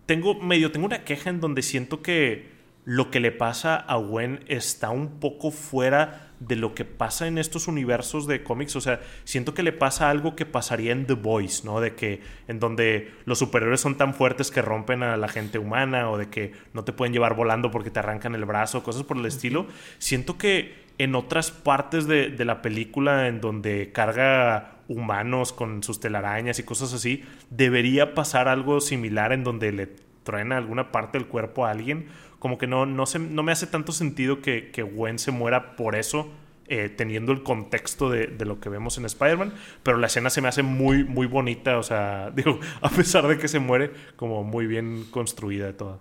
[0.06, 2.50] Tengo medio, tengo una queja en donde siento que
[2.86, 7.38] lo que le pasa a Gwen está un poco fuera de lo que pasa en
[7.38, 8.76] estos universos de cómics.
[8.76, 11.80] O sea, siento que le pasa algo que pasaría en The Boys, ¿no?
[11.80, 16.10] De que en donde los superhéroes son tan fuertes que rompen a la gente humana
[16.10, 19.18] o de que no te pueden llevar volando porque te arrancan el brazo, cosas por
[19.18, 19.68] el estilo.
[20.00, 26.00] Siento que en otras partes de, de la película en donde carga humanos con sus
[26.02, 29.88] telarañas y cosas así, debería pasar algo similar en donde le
[30.24, 32.08] truena alguna parte del cuerpo a alguien.
[32.44, 35.78] Como que no, no, se, no me hace tanto sentido que, que Gwen se muera
[35.78, 36.28] por eso
[36.68, 40.42] eh, teniendo el contexto de, de, lo que vemos en Spider-Man, pero la escena se
[40.42, 44.44] me hace muy, muy bonita, o sea, digo, a pesar de que se muere, como
[44.44, 46.00] muy bien construida de toda.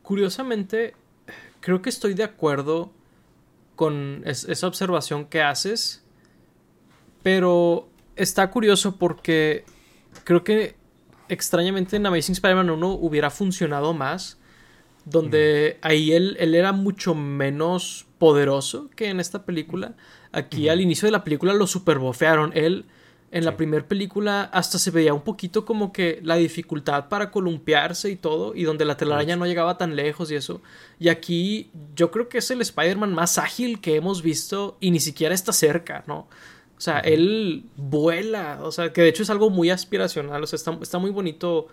[0.00, 0.94] Curiosamente,
[1.60, 2.94] creo que estoy de acuerdo
[3.76, 6.02] con esa observación que haces,
[7.22, 7.86] pero
[8.16, 9.66] está curioso porque
[10.24, 10.74] creo que
[11.28, 14.39] extrañamente en Amazing Spider-Man 1 hubiera funcionado más.
[15.04, 19.94] Donde ahí él, él, era mucho menos poderoso que en esta película.
[20.32, 22.52] Aquí al inicio de la película lo superbofearon.
[22.54, 22.84] Él
[23.32, 28.10] en la primera película hasta se veía un poquito como que la dificultad para columpiarse
[28.10, 30.60] y todo, y donde la telaraña no llegaba tan lejos y eso.
[30.98, 34.98] Y aquí yo creo que es el Spider-Man más ágil que hemos visto y ni
[34.98, 36.28] siquiera está cerca, ¿no?
[36.76, 40.56] O sea, él vuela, o sea, que de hecho es algo muy aspiracional, o sea,
[40.56, 41.68] está, muy bonito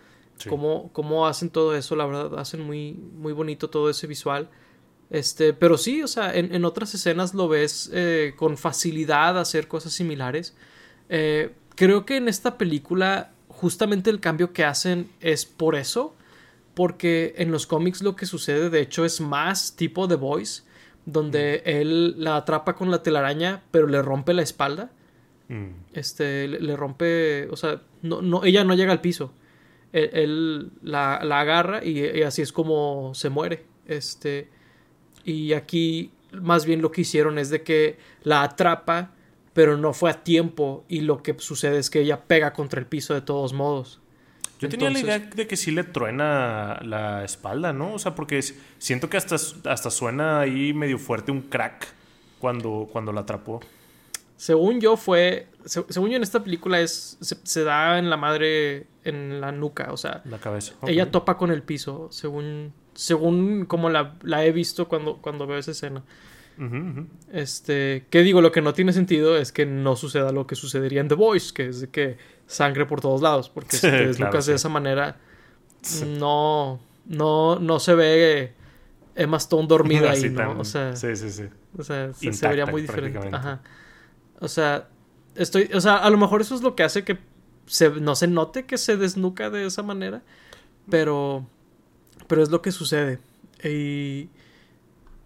[0.48, 4.50] cómo, cómo, hacen todo eso, la verdad, hacen muy, muy bonito todo ese visual.
[5.10, 9.94] Este, pero sí, o sea, en, otras escenas lo ves eh, con facilidad hacer cosas
[9.94, 10.56] similares.
[11.10, 16.14] Eh, creo que en esta película justamente el cambio que hacen es por eso,
[16.74, 20.64] porque en los cómics lo que sucede de hecho es más tipo The Voice,
[21.06, 24.92] donde él la atrapa con la telaraña pero le rompe la espalda
[25.50, 25.68] Mm.
[25.94, 29.34] Este, le, rompe, o sea, no, no, ella no llega al piso.
[29.94, 33.66] Él, la, agarra y, así es como se muere.
[33.86, 34.50] Este,
[35.24, 39.12] y aquí más bien lo que hicieron es de que la atrapa,
[39.54, 42.86] pero no fue a tiempo y lo que sucede es que ella pega contra el
[42.86, 44.02] piso de todos modos.
[44.60, 47.94] Yo tenía la idea de que sí le truena la espalda, ¿no?
[47.94, 48.42] O sea, porque
[48.80, 51.88] siento que hasta, hasta suena ahí medio fuerte un crack
[52.40, 53.60] cuando, cuando la atrapó.
[54.36, 59.42] Según yo fue, según yo en esta película es, se, da en la madre, en
[59.42, 60.22] la nuca, o sea.
[60.26, 60.74] La cabeza.
[60.88, 65.58] Ella topa con el piso, según, según como la, la he visto cuando, cuando veo
[65.58, 66.04] esa escena.
[67.32, 68.42] Este, ¿qué digo?
[68.42, 71.54] Lo que no tiene sentido es que no suceda lo que sucedería en The Voice,
[71.54, 75.18] que es de que sangre por todos lados, porque si te desnucas de esa manera,
[76.08, 78.54] no, no, no se ve
[79.16, 80.60] Emma Stone dormida ahí, ¿no?
[80.60, 81.44] O sea, sí, sí, sí.
[81.78, 83.30] O sea, se vería muy diferente.
[83.32, 83.62] Ajá.
[84.40, 84.88] O sea,
[85.38, 87.18] estoy, o sea, a lo mejor eso es lo que hace que
[87.66, 90.24] se, no se note que se desnuca de esa manera,
[90.90, 91.48] pero,
[92.28, 93.20] pero es lo que sucede.
[93.64, 94.30] Y,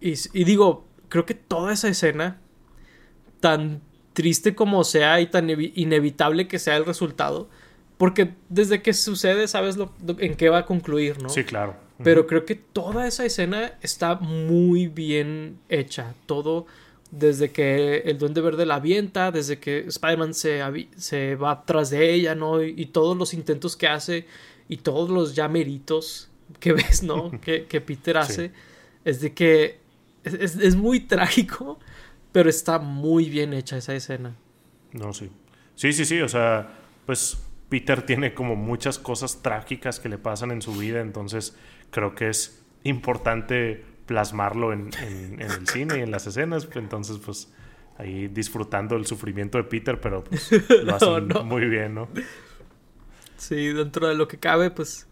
[0.00, 2.40] y, digo, creo que toda esa escena,
[3.40, 3.80] tan
[4.12, 7.48] triste como sea y tan inevitable que sea el resultado,
[7.98, 11.28] porque desde que sucede sabes lo, en qué va a concluir, ¿no?
[11.28, 11.76] Sí, claro.
[12.02, 16.14] Pero creo que toda esa escena está muy bien hecha.
[16.26, 16.66] Todo
[17.12, 20.62] desde que el Duende Verde la avienta, desde que Spider-Man se,
[20.96, 22.62] se, va tras de ella, ¿no?
[22.62, 24.26] Y, todos los intentos que hace
[24.66, 27.30] y todos los llameritos que ves, ¿no?
[27.42, 28.50] que, que, Peter hace,
[29.04, 29.78] es de que
[30.24, 31.78] es, es, muy trágico,
[32.32, 34.34] pero está muy bien hecha esa escena.
[34.92, 35.30] No, sí.
[35.74, 37.36] Sí, sí, sí, o sea, pues
[37.68, 41.56] Peter tiene como muchas cosas trágicas que le pasan en su vida, entonces
[41.90, 44.90] creo que es importante plasmarlo en,
[45.38, 46.68] el cine y en las escenas.
[46.74, 47.50] Entonces, pues
[47.96, 50.50] ahí disfrutando el sufrimiento de Peter, pero pues
[50.84, 52.08] lo hacen muy bien, ¿no?
[53.38, 55.08] Sí, dentro de lo que cabe, pues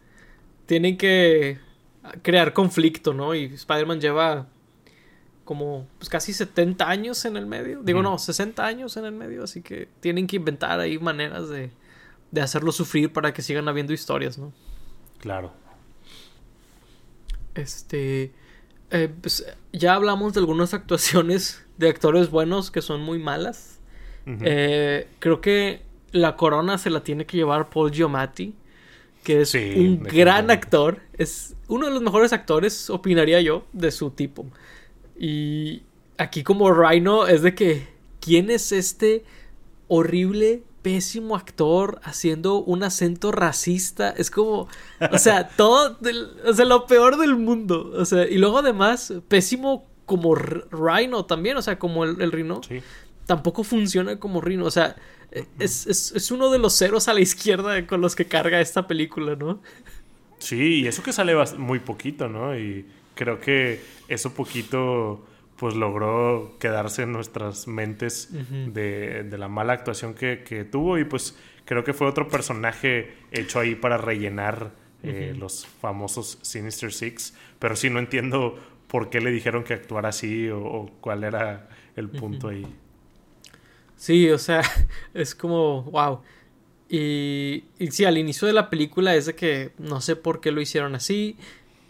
[0.66, 1.59] tienen que
[2.20, 3.34] crear conflicto, ¿no?
[3.34, 4.48] Y Spider-Man lleva
[5.46, 7.82] como pues, casi 70 años en el medio.
[7.82, 11.70] Digo, no, 60 años en el medio, así que tienen que inventar ahí maneras de,
[12.30, 14.53] de hacerlo sufrir para que sigan habiendo historias, ¿no?
[15.20, 15.55] Claro.
[17.55, 18.34] Este.
[18.91, 23.78] Eh, pues, ya hablamos de algunas actuaciones de actores buenos que son muy malas.
[24.26, 25.82] Eh, creo que
[26.12, 28.55] la corona se la tiene que llevar Paul Giamatti,
[29.24, 31.01] que es un gran actor.
[31.18, 34.47] Es uno de los mejores actores, opinaría yo, de su tipo.
[35.18, 35.82] Y
[36.16, 37.88] aquí como Rhino es de que,
[38.20, 39.24] ¿quién es este
[39.88, 44.11] horrible pésimo actor haciendo un acento racista.
[44.11, 44.68] Es como,
[45.11, 45.99] o sea, todo,
[46.47, 47.93] o sea, lo peor del mundo.
[47.97, 52.61] O sea, y luego además, pésimo como Rhino también, o sea, como el, el Rhino.
[53.26, 54.64] Tampoco funciona como Rhino.
[54.64, 54.97] O sea,
[55.59, 58.89] es, es, es, uno de los ceros a la izquierda con los que carga esta
[58.89, 59.61] película, ¿no?
[60.39, 62.59] Sí, y eso que sale muy poquito, ¿no?
[62.59, 65.24] Y creo que eso poquito
[65.61, 71.36] pues logró quedarse en nuestras mentes de, la mala actuación que, tuvo y pues
[71.66, 77.76] creo que fue otro personaje hecho ahí para rellenar eh, los famosos Sinister Six, pero
[77.76, 82.48] sí no entiendo por qué le dijeron que actuara así o, cuál era el punto
[82.48, 82.66] ahí.
[83.96, 84.62] Sí, o sea,
[85.12, 86.22] es como, wow.
[86.88, 90.52] Y, y sí, al inicio de la película es de que no sé por qué
[90.52, 91.36] lo hicieron así.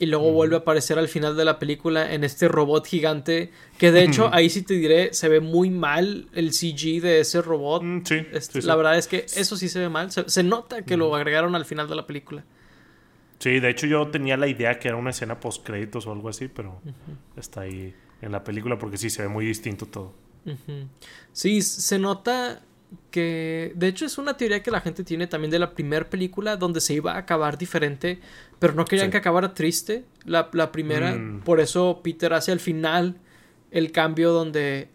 [0.01, 3.93] Y luego vuelve a aparecer al final de la película en este robot gigante que
[3.93, 7.83] de hecho ahí sí te diré se ve muy mal el CG de ese robot.
[7.85, 8.77] Mm, sí, Este, sí, la sí.
[8.79, 10.11] verdad es que eso sí se ve mal.
[10.11, 12.45] Se, se nota que lo agregaron al final de la película.
[13.39, 16.29] Sí, de hecho yo tenía la idea que era una escena post créditos o algo
[16.29, 16.81] así, pero
[17.37, 20.13] está ahí en la película porque sí se ve muy distinto todo.
[21.33, 22.63] Sí se nota
[23.11, 26.57] que de hecho es una teoría que la gente tiene también de la primera película
[26.57, 28.21] donde se iba a acabar diferente
[28.59, 29.13] pero no querían Sí.
[29.13, 31.41] que acabara triste la, la primera Mm.
[31.41, 33.17] por eso Peter hace al final
[33.71, 34.89] el cambio donde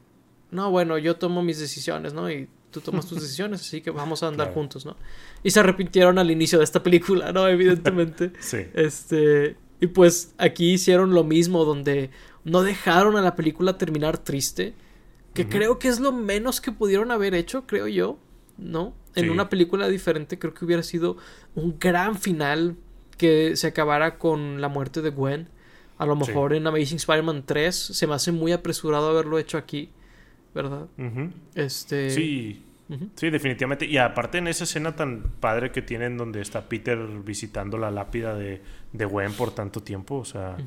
[0.52, 4.24] no bueno yo tomo mis decisiones no y tú tomas tus decisiones así que vamos
[4.24, 4.54] a andar Claro.
[4.62, 4.98] juntos no
[5.44, 8.60] y se arrepintieron al inicio de esta película no evidentemente Sí.
[8.74, 12.10] este y pues aquí hicieron lo mismo donde
[12.44, 14.74] no dejaron a la película terminar triste
[15.36, 18.18] que creo que es lo menos que pudieron haber hecho, creo yo,
[18.58, 18.94] ¿no?
[19.16, 19.30] En Sí.
[19.30, 21.18] una película diferente creo que hubiera sido
[21.54, 22.76] un gran final
[23.18, 25.48] que se acabara con la muerte de Gwen.
[25.98, 26.24] A lo Sí.
[26.28, 29.92] mejor en Amazing Spider-Man 3 se me hace muy apresurado haberlo hecho aquí,
[30.54, 30.88] ¿verdad?
[31.54, 32.64] Este Sí,
[33.16, 33.86] sí, definitivamente.
[33.86, 38.36] Y aparte en esa escena tan padre que tienen donde está Peter visitando la lápida
[38.36, 38.62] de,
[38.92, 40.58] de Gwen por tanto tiempo, o sea,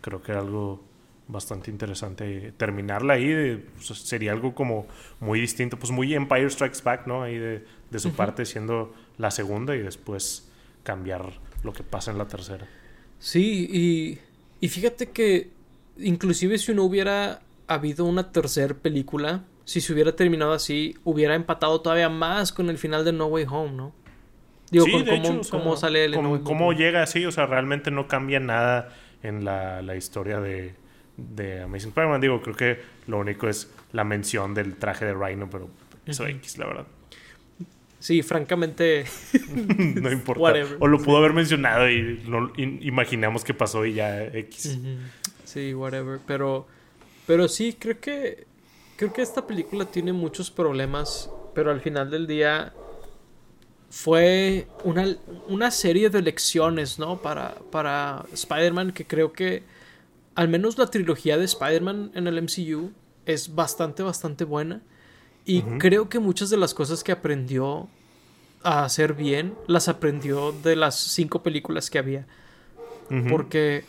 [0.00, 0.82] creo que era algo
[1.28, 4.86] bastante interesante terminarla ahí de- pues, sería algo como
[5.20, 9.30] muy distinto pues muy Empire Strikes Back no ahí de, de su parte siendo la
[9.30, 10.50] segunda y después
[10.82, 12.66] cambiar lo que pasa en la tercera.
[13.18, 14.18] Sí, y,
[14.64, 15.50] y fíjate que
[15.98, 21.80] inclusive si no hubiera habido una tercera película, si se hubiera terminado así, hubiera empatado
[21.82, 23.92] todavía más con el final de No Way Home, ¿no?
[24.70, 27.02] Digo, Sí, con de cómo, hecho, o sea, cómo sale el No Way cómo llega
[27.02, 30.74] así o sea realmente no cambia nada en la, la historia de,
[31.18, 35.48] de Amazing Spider-Man digo creo que lo único es la mención del traje de Rhino
[35.50, 35.68] pero
[36.06, 36.26] eso.
[36.26, 36.86] X la verdad
[38.00, 39.06] Sí, francamente,
[39.96, 40.76] no importa Whatever.
[40.78, 44.78] o lo pudo haber mencionado y no in- imaginamos que pasó y ya X.
[45.44, 46.20] Sí, whatever.
[46.24, 46.68] Pero,
[47.26, 48.46] pero sí, creo que,
[48.96, 52.72] creo que esta película tiene muchos problemas, pero al final del día
[53.90, 55.16] fue una,
[55.48, 57.18] una serie de lecciones, ¿no?
[57.18, 59.64] Para, para Spider-Man que creo que
[60.38, 62.92] al menos la trilogía de Spider-Man en el MCU
[63.26, 64.82] es bastante, bastante buena.
[65.44, 67.88] Y creo que muchas de las cosas que aprendió
[68.62, 72.26] a hacer bien, las aprendió de las cinco películas que había.
[73.28, 73.84] Porque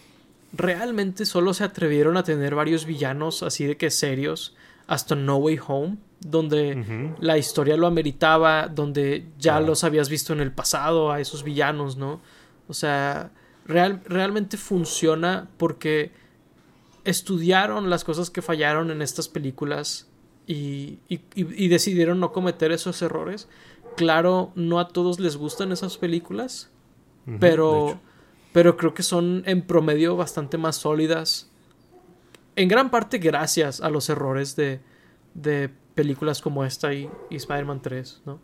[0.54, 4.56] realmente solo se atrevieron a tener varios villanos así de que serios
[4.88, 6.74] hasta No Way Home, donde
[7.20, 11.95] la historia lo ameritaba, donde ya los habías visto en el pasado a esos villanos,
[11.97, 12.22] ¿no?
[12.68, 13.30] O sea,
[13.68, 16.12] real- realmente funciona porque
[17.06, 20.10] estudiaron las cosas que fallaron en estas películas
[20.47, 23.47] y, y- decidieron no cometer esos errores.
[23.95, 26.72] Claro, no a todos les gustan esas películas,
[27.39, 28.00] pero,
[28.54, 31.52] pero creo que son en promedio bastante más sólidas.
[32.56, 34.80] En gran parte gracias a los errores de,
[35.34, 38.39] de películas como esta y, y Spider-Man 3, ¿no?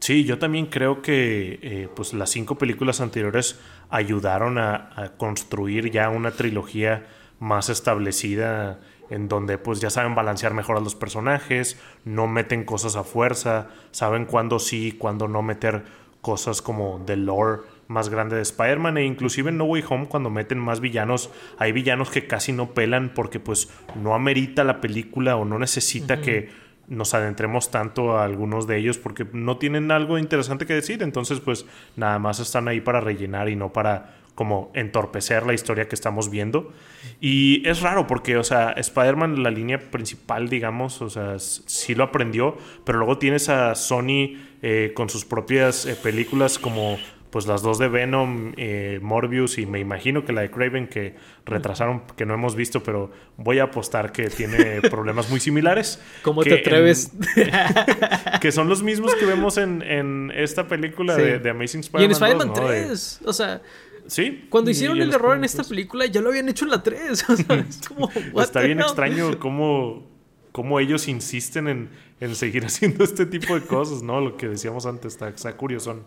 [0.00, 3.58] Sí, yo también creo que eh, pues las cinco películas anteriores
[3.90, 7.06] ayudaron a, a construir ya una trilogía
[7.38, 8.80] más establecida
[9.10, 13.68] en donde pues ya saben balancear mejor a los personajes, no meten cosas a fuerza,
[13.90, 15.84] saben cuándo sí, cuándo no meter
[16.20, 20.30] cosas como de lore más grande de Spider-Man e inclusive en No Way Home cuando
[20.30, 25.36] meten más villanos, hay villanos que casi no pelan porque pues no amerita la película
[25.36, 26.50] o no necesita que
[26.86, 31.40] nos adentremos tanto a algunos de ellos porque no tienen algo interesante que decir, entonces
[31.40, 31.66] pues
[31.96, 36.30] nada más están ahí para rellenar y no para como entorpecer la historia que estamos
[36.30, 36.72] viendo.
[37.20, 42.04] Y es raro porque, o sea, Spider-Man, la línea principal, digamos, o sea, sí lo
[42.04, 46.98] aprendió, pero luego tienes a Sony eh, con sus propias eh, películas como
[47.30, 51.14] pues las dos de Venom, eh, Morbius y me imagino que la de Craven que
[51.44, 56.00] retrasaron, que no hemos visto, pero voy a apostar que tiene problemas muy similares.
[56.22, 57.12] ¿Cómo te atreves?
[57.36, 57.50] en-
[58.40, 61.20] que son los mismos que vemos en, en esta película Sí.
[61.22, 62.04] de, de Amazing y Spider-Man.
[62.04, 62.68] en Spider-Man 2, ¿no?
[62.68, 63.60] De- 3, o sea,
[64.08, 64.46] Sí.
[64.50, 65.68] cuando hicieron el error en esta 3.
[65.68, 67.24] película, ya lo habían hecho en la 3.
[67.30, 68.86] O sea, es como, what Está the bien hell?
[68.86, 70.06] extraño cómo,
[70.52, 71.90] cómo ellos insisten en,
[72.20, 74.20] en seguir haciendo este tipo de cosas, ¿no?
[74.20, 76.02] Lo que decíamos antes, está, está curioso.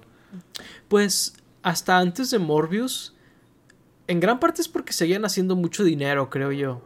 [0.87, 1.33] Pues
[1.63, 3.15] hasta antes de Morbius,
[4.07, 6.81] en gran parte es porque seguían haciendo mucho dinero, creo yo.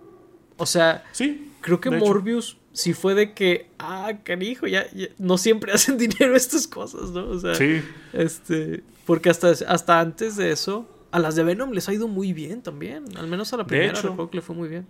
[0.57, 1.51] O sea, Sí.
[1.61, 2.05] creo que de hecho.
[2.05, 7.11] Morbius sí fue de que, ah, canijo, ya, ya- no siempre hacen dinero estas cosas,
[7.11, 7.30] ¿no?
[7.30, 7.82] O sea, Sí.
[8.13, 12.34] este, porque hasta, hasta antes de eso, a las de Venom les ha ido muy
[12.34, 13.05] bien también.
[13.18, 14.09] Al menos a la De primera hecho.
[14.09, 14.86] recuerdo que le fue muy bien.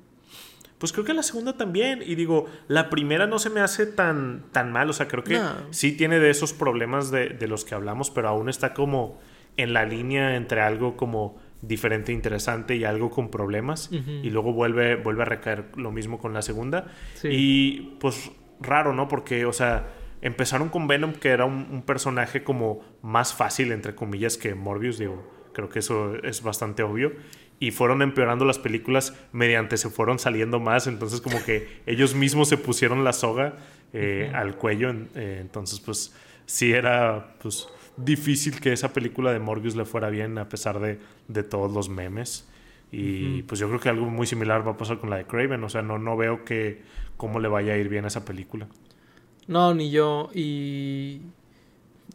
[0.77, 2.01] Pues creo que la segunda también.
[2.05, 4.89] Y digo, la primera no se me hace tan, tan mal.
[4.89, 5.53] O sea, creo que No.
[5.69, 9.19] sí tiene de esos problemas de, de los que hablamos, pero aún está como
[9.57, 13.89] en la línea entre algo como diferente, interesante y algo con problemas.
[13.91, 16.87] Y luego vuelve, vuelve a recaer lo mismo con la segunda.
[17.23, 19.07] Y pues raro, ¿no?
[19.07, 19.87] Porque, o sea,
[20.21, 25.31] empezaron con Venom, que era un, personaje como más fácil, entre comillas, que Morbius, digo.
[25.55, 27.13] Creo que eso es bastante obvio.
[27.59, 30.85] Y fueron empeorando las películas mediante se fueron saliendo más.
[30.87, 33.57] Entonces, como que ellos mismos se pusieron la soga
[33.93, 34.93] eh, al cuello.
[35.15, 36.13] Eh, entonces, pues
[36.45, 40.99] sí era pues, difícil que esa película de Morbius le fuera bien a pesar de,
[41.29, 42.47] de todos los memes.
[42.91, 45.63] Y pues yo creo que algo muy similar va a pasar con la de Craven.
[45.63, 46.81] O sea, no, no veo que
[47.17, 48.67] cómo le vaya a ir bien a esa película.
[49.47, 50.29] No, ni yo.
[50.33, 51.21] Y.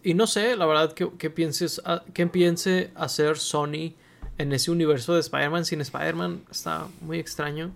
[0.03, 1.81] Y no sé, la verdad, que, pienses.
[2.15, 3.95] que piense hacer Sony
[4.39, 6.43] en ese universo de Spider-Man sin Spider-Man.
[6.51, 7.73] Está muy extraño.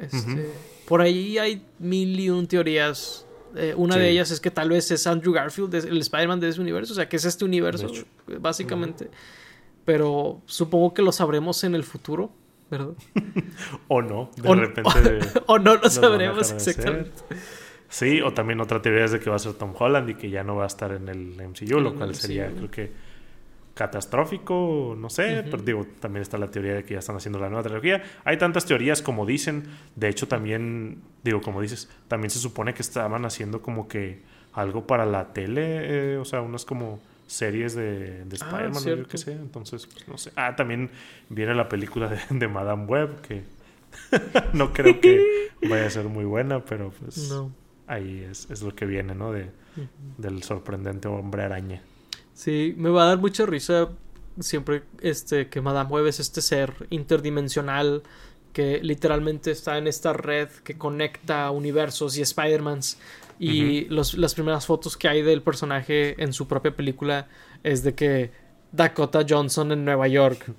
[0.00, 0.52] Este,
[0.86, 3.26] por ahí hay mil y un teorías.
[3.56, 6.60] Eh, una de ellas es que tal vez es Andrew Garfield, el Spider-Man de ese
[6.60, 6.92] universo.
[6.92, 7.90] O sea, que es este universo,
[8.40, 9.10] básicamente.
[9.84, 12.30] Pero supongo que lo sabremos en el futuro,
[12.70, 12.92] ¿verdad?
[13.88, 14.90] o no, de repente.
[15.46, 17.10] O, no lo sabremos exactamente.
[17.88, 20.28] Sí, o también otra teoría es de que va a ser Tom Holland y que
[20.28, 22.92] ya no va a estar en el MCU, lo cual sería, creo que,
[23.72, 27.48] catastrófico, no sé, pero digo, también está la teoría de que ya están haciendo la
[27.48, 28.02] nueva trilogía.
[28.24, 32.82] Hay tantas teorías como dicen, de hecho también, digo, como dices, también se supone que
[32.82, 34.20] estaban haciendo como que
[34.52, 39.08] algo para la tele, eh, o sea, unas como series de, de ah, Spider-Man, yo
[39.08, 40.32] qué sé, entonces, pues, no sé.
[40.36, 40.90] Ah, también
[41.28, 43.44] viene la película de, de Madame Web, que
[44.52, 47.30] no creo que vaya a ser muy buena, pero pues...
[47.30, 49.32] No ahí es, es lo que viene, ¿no?
[49.32, 49.50] De,
[50.18, 51.82] Del sorprendente hombre araña.
[52.34, 53.88] Sí, me va a dar mucha risa
[54.40, 58.02] siempre este que Madame Web es este ser interdimensional
[58.52, 62.98] que literalmente está en esta red que conecta universos y Spider-Mans.
[63.40, 67.28] Y los, las primeras fotos que hay del personaje en su propia película
[67.62, 68.32] es de que
[68.72, 70.52] Dakota Johnson en Nueva York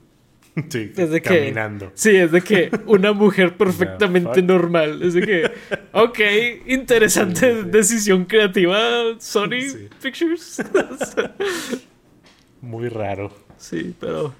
[0.70, 1.91] Sí, caminando.
[1.93, 5.01] sí, es de que una mujer perfectamente normal.
[5.01, 5.51] Es de que,
[5.93, 6.20] ok,
[6.68, 8.80] interesante decisión creativa,
[9.20, 10.62] Sony Pictures.
[12.62, 13.32] Muy raro.
[13.57, 14.34] Sí, pero.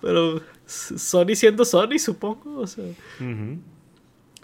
[0.00, 0.42] Pero.
[0.66, 2.60] Sony siendo Sony, supongo.
[2.60, 2.84] O sea.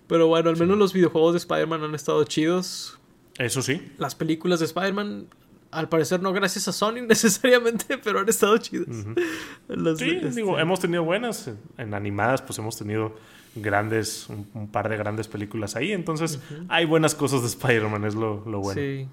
[0.09, 2.99] Pero bueno, al menos los videojuegos de Spider-Man han estado chidos.
[3.39, 3.93] Eso sí.
[3.99, 5.29] Las películas de Spider-Man
[5.77, 8.89] al parecer no gracias a Sony necesariamente, pero han estado chidas.
[9.99, 11.51] sí, digo, este, hemos tenido buenas.
[11.77, 13.15] En animadas, pues hemos tenido
[13.55, 15.93] grandes, un, par de grandes películas ahí.
[15.93, 18.81] Entonces, hay buenas cosas de Spider-Man, es lo, bueno.
[18.81, 19.07] Sí.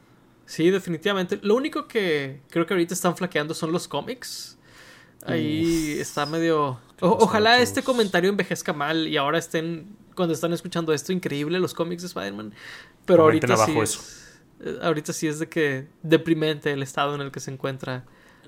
[0.45, 1.39] sí, definitivamente.
[1.41, 4.57] Lo único que creo que ahorita están flaqueando son los cómics.
[5.25, 6.79] Ahí está medio...
[6.99, 12.03] ojalá este comentario envejezca mal y ahora estén, cuando están escuchando esto, increíble los cómics
[12.03, 12.53] de Spider-Man.
[13.05, 14.22] Pero ahorita sí eso.
[14.63, 18.05] Eh, ahorita sí es de que deprimente el estado en el que se encuentra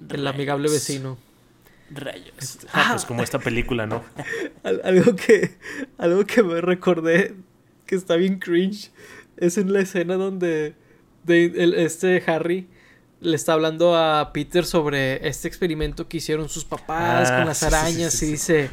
[0.10, 1.18] el amigable vecino.
[1.92, 2.34] Rayos.
[2.40, 4.04] Este, ah, pues como esta película, ¿no?
[4.84, 5.58] algo que
[5.98, 7.36] algo que me recordé
[7.86, 8.92] que está bien cringe
[9.38, 10.76] es en la escena donde
[11.28, 12.68] este Harry
[13.22, 17.64] le está hablando a Peter sobre este experimento que hicieron sus papás con ah, las
[17.64, 18.70] arañas y dice,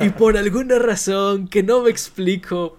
[0.00, 2.78] y por alguna razón que no me explico,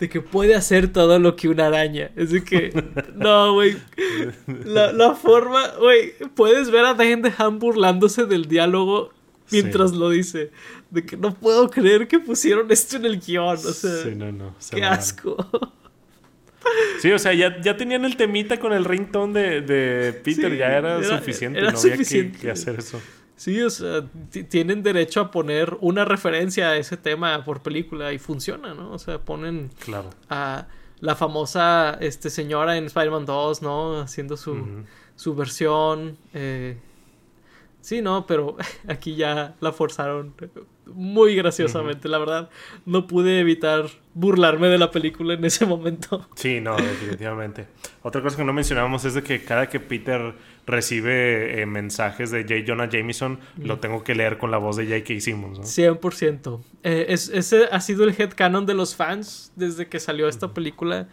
[0.00, 2.10] de que puede hacer todo lo que una araña.
[2.16, 2.72] Es de que,
[3.14, 3.76] no, güey.
[4.64, 6.96] La, forma, güey, puedes ver a
[7.38, 9.12] Han burlándose del diálogo
[9.50, 10.50] mientras lo dice.
[10.90, 13.56] De que no puedo creer que pusieron esto en el guion.
[13.56, 15.36] O sea, sí, no, no, qué asco.
[17.00, 20.76] Sí, o sea, ya, ya, tenían el temita con el ringtone de, de Peter, ya
[20.76, 23.00] era, suficiente, no había que hacer eso.
[23.40, 24.04] Sí, o sea,
[24.50, 28.92] tienen derecho a poner una referencia a ese tema por película y funciona, ¿no?
[28.92, 30.10] O sea, ponen claro.
[30.28, 30.66] a
[30.98, 33.98] la famosa este, señora en Spider-Man 2, ¿no?
[34.02, 34.84] Haciendo su,
[35.16, 36.18] su versión.
[36.34, 36.76] Eh,
[37.80, 38.56] Sí, no, pero
[38.88, 40.34] aquí ya la forzaron
[40.94, 42.50] muy graciosamente, la verdad.
[42.86, 46.26] No pude evitar burlarme de la película en ese momento.
[46.34, 47.66] Sí, no, definitivamente.
[48.02, 50.34] Otra cosa que no mencionábamos es de que cada que Peter
[50.66, 52.64] recibe eh, mensajes de J.
[52.66, 55.20] Jonah Jameson, lo tengo que leer con la voz de J.K.
[55.20, 55.58] Simmons.
[55.58, 55.64] ¿no?
[55.64, 56.60] 100%.
[56.84, 61.08] Eh, ese ha sido el headcanon de los fans desde que salió esta película,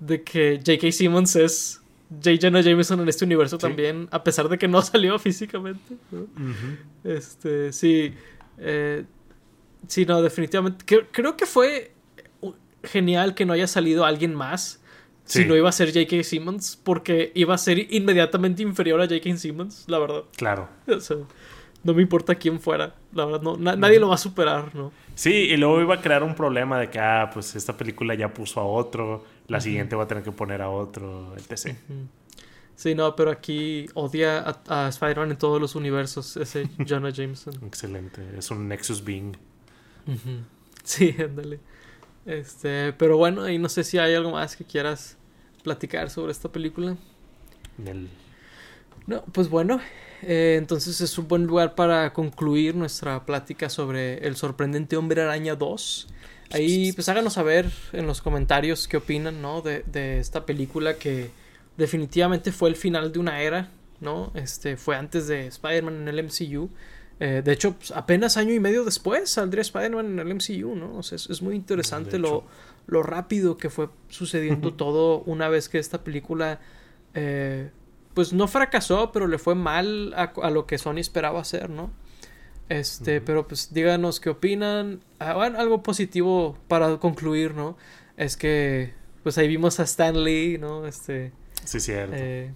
[0.00, 0.92] de que J.K.
[0.92, 2.38] Simmons es J.
[2.40, 5.96] Jonah Jameson en este universo también, a pesar de que no salió físicamente.
[7.04, 8.14] Este, sí.
[8.58, 9.04] Eh,
[9.86, 10.84] sí, no, definitivamente.
[11.10, 11.92] Creo, que fue
[12.84, 14.80] genial que no haya salido alguien más.
[15.24, 16.24] Si no iba a ser J.K.
[16.24, 19.36] Simmons, porque iba a ser inmediatamente inferior a J.K.
[19.36, 20.24] Simmons, la verdad.
[20.36, 20.68] Claro.
[21.84, 24.92] no me importa quién fuera, la verdad, no, nadie lo va a superar, ¿no?
[25.14, 28.32] Sí, y luego iba a crear un problema de que, ah, pues esta película ya
[28.32, 31.76] puso a otro, la siguiente va a tener que poner a otro, etc.
[32.74, 37.54] Sí, no, pero aquí odia a, a Spider-Man en todos los universos, ese Jonah Jameson.
[37.66, 38.22] Excelente.
[38.36, 39.36] Es un Nexus Being.
[40.84, 41.60] Sí, ándale.
[42.26, 45.16] Este, pero bueno, y no sé si hay algo más que quieras
[45.62, 46.96] platicar sobre esta película.
[49.06, 49.80] No, pues bueno,
[50.22, 55.56] eh, entonces es un buen lugar para concluir nuestra plática sobre el sorprendente Hombre Araña
[55.56, 56.08] 2.
[56.52, 59.62] Ahí pues háganos saber en los comentarios qué opinan, ¿no?
[59.62, 61.30] De, de esta película que
[61.76, 64.30] definitivamente fue el final de una era, ¿no?
[64.34, 66.68] Este fue antes de Spider-Man en el MCU.
[67.24, 70.96] Eh, de hecho, pues, apenas año y medio después saldría Spider-Man en el MCU, ¿no?
[70.96, 72.44] O sea, es, es muy interesante lo,
[72.88, 76.58] lo rápido que fue sucediendo todo una vez que esta película,
[77.14, 77.70] eh,
[78.14, 81.92] pues no fracasó, pero le fue mal a, a lo que Sony esperaba hacer, ¿no?
[82.68, 85.00] Este, pero pues díganos qué opinan.
[85.20, 87.76] Ah, bueno, algo positivo para concluir, ¿no?
[88.16, 90.86] Es que, pues ahí vimos a Stan Lee, ¿no?
[90.88, 91.32] Este,
[91.64, 92.14] Sí, cierto.
[92.16, 92.52] eh,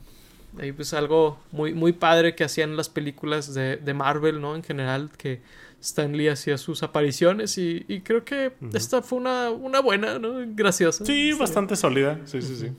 [0.59, 4.55] ahí pues algo muy, muy padre que hacían las películas de, de Marvel, ¿no?
[4.57, 5.41] En general, que
[5.81, 10.35] Stan Lee hacía sus apariciones y, y creo que esta fue una, una buena, ¿no?
[10.55, 11.05] Graciosa.
[11.05, 12.21] sí, bastante sólida.
[12.25, 12.73] Sí, sí, sí.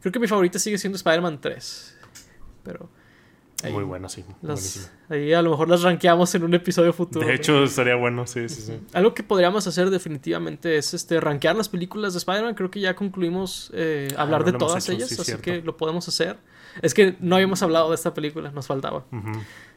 [0.00, 1.96] Creo que mi favorita sigue siendo Spider-Man 3.
[2.62, 2.90] Pero...
[3.62, 4.22] ahí Muy buena, sí.
[4.42, 7.26] las- ahí a lo mejor las rankeamos en un episodio futuro.
[7.26, 8.80] De hecho, estaría bueno, sí, sí, sí.
[8.92, 12.54] Algo que podríamos hacer definitivamente es este rankear las películas de Spider-Man.
[12.54, 15.42] Creo que ya concluimos eh, Ah, hablar no de todas hecho, ellas, sí, así cierto.
[15.42, 16.36] que lo podemos hacer.
[16.82, 19.04] Es que no habíamos hablado de esta película, nos faltaba.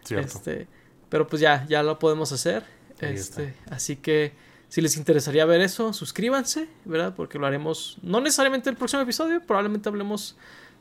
[0.09, 0.67] Este,
[1.09, 2.63] pero pues ya, ya lo podemos hacer.
[3.01, 4.33] Ahí Este, así que
[4.69, 7.13] si les interesaría ver eso, suscríbanse, ¿verdad?
[7.15, 10.35] Porque lo haremos, no necesariamente el próximo episodio, probablemente hablemos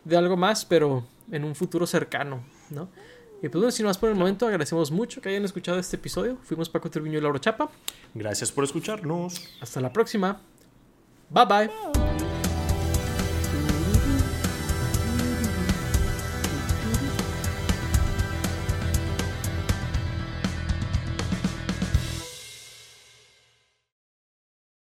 [0.05, 2.89] de algo más, pero en un futuro cercano, ¿no?
[3.43, 6.39] Y pues bueno, sin más por el momento, agradecemos mucho que hayan escuchado este episodio.
[6.43, 7.71] Fuimos Paco Treviño y Lauro Chapa.
[8.15, 9.57] Gracias por escucharnos.
[9.61, 10.41] Hasta la próxima.
[11.29, 12.36] Bye bye.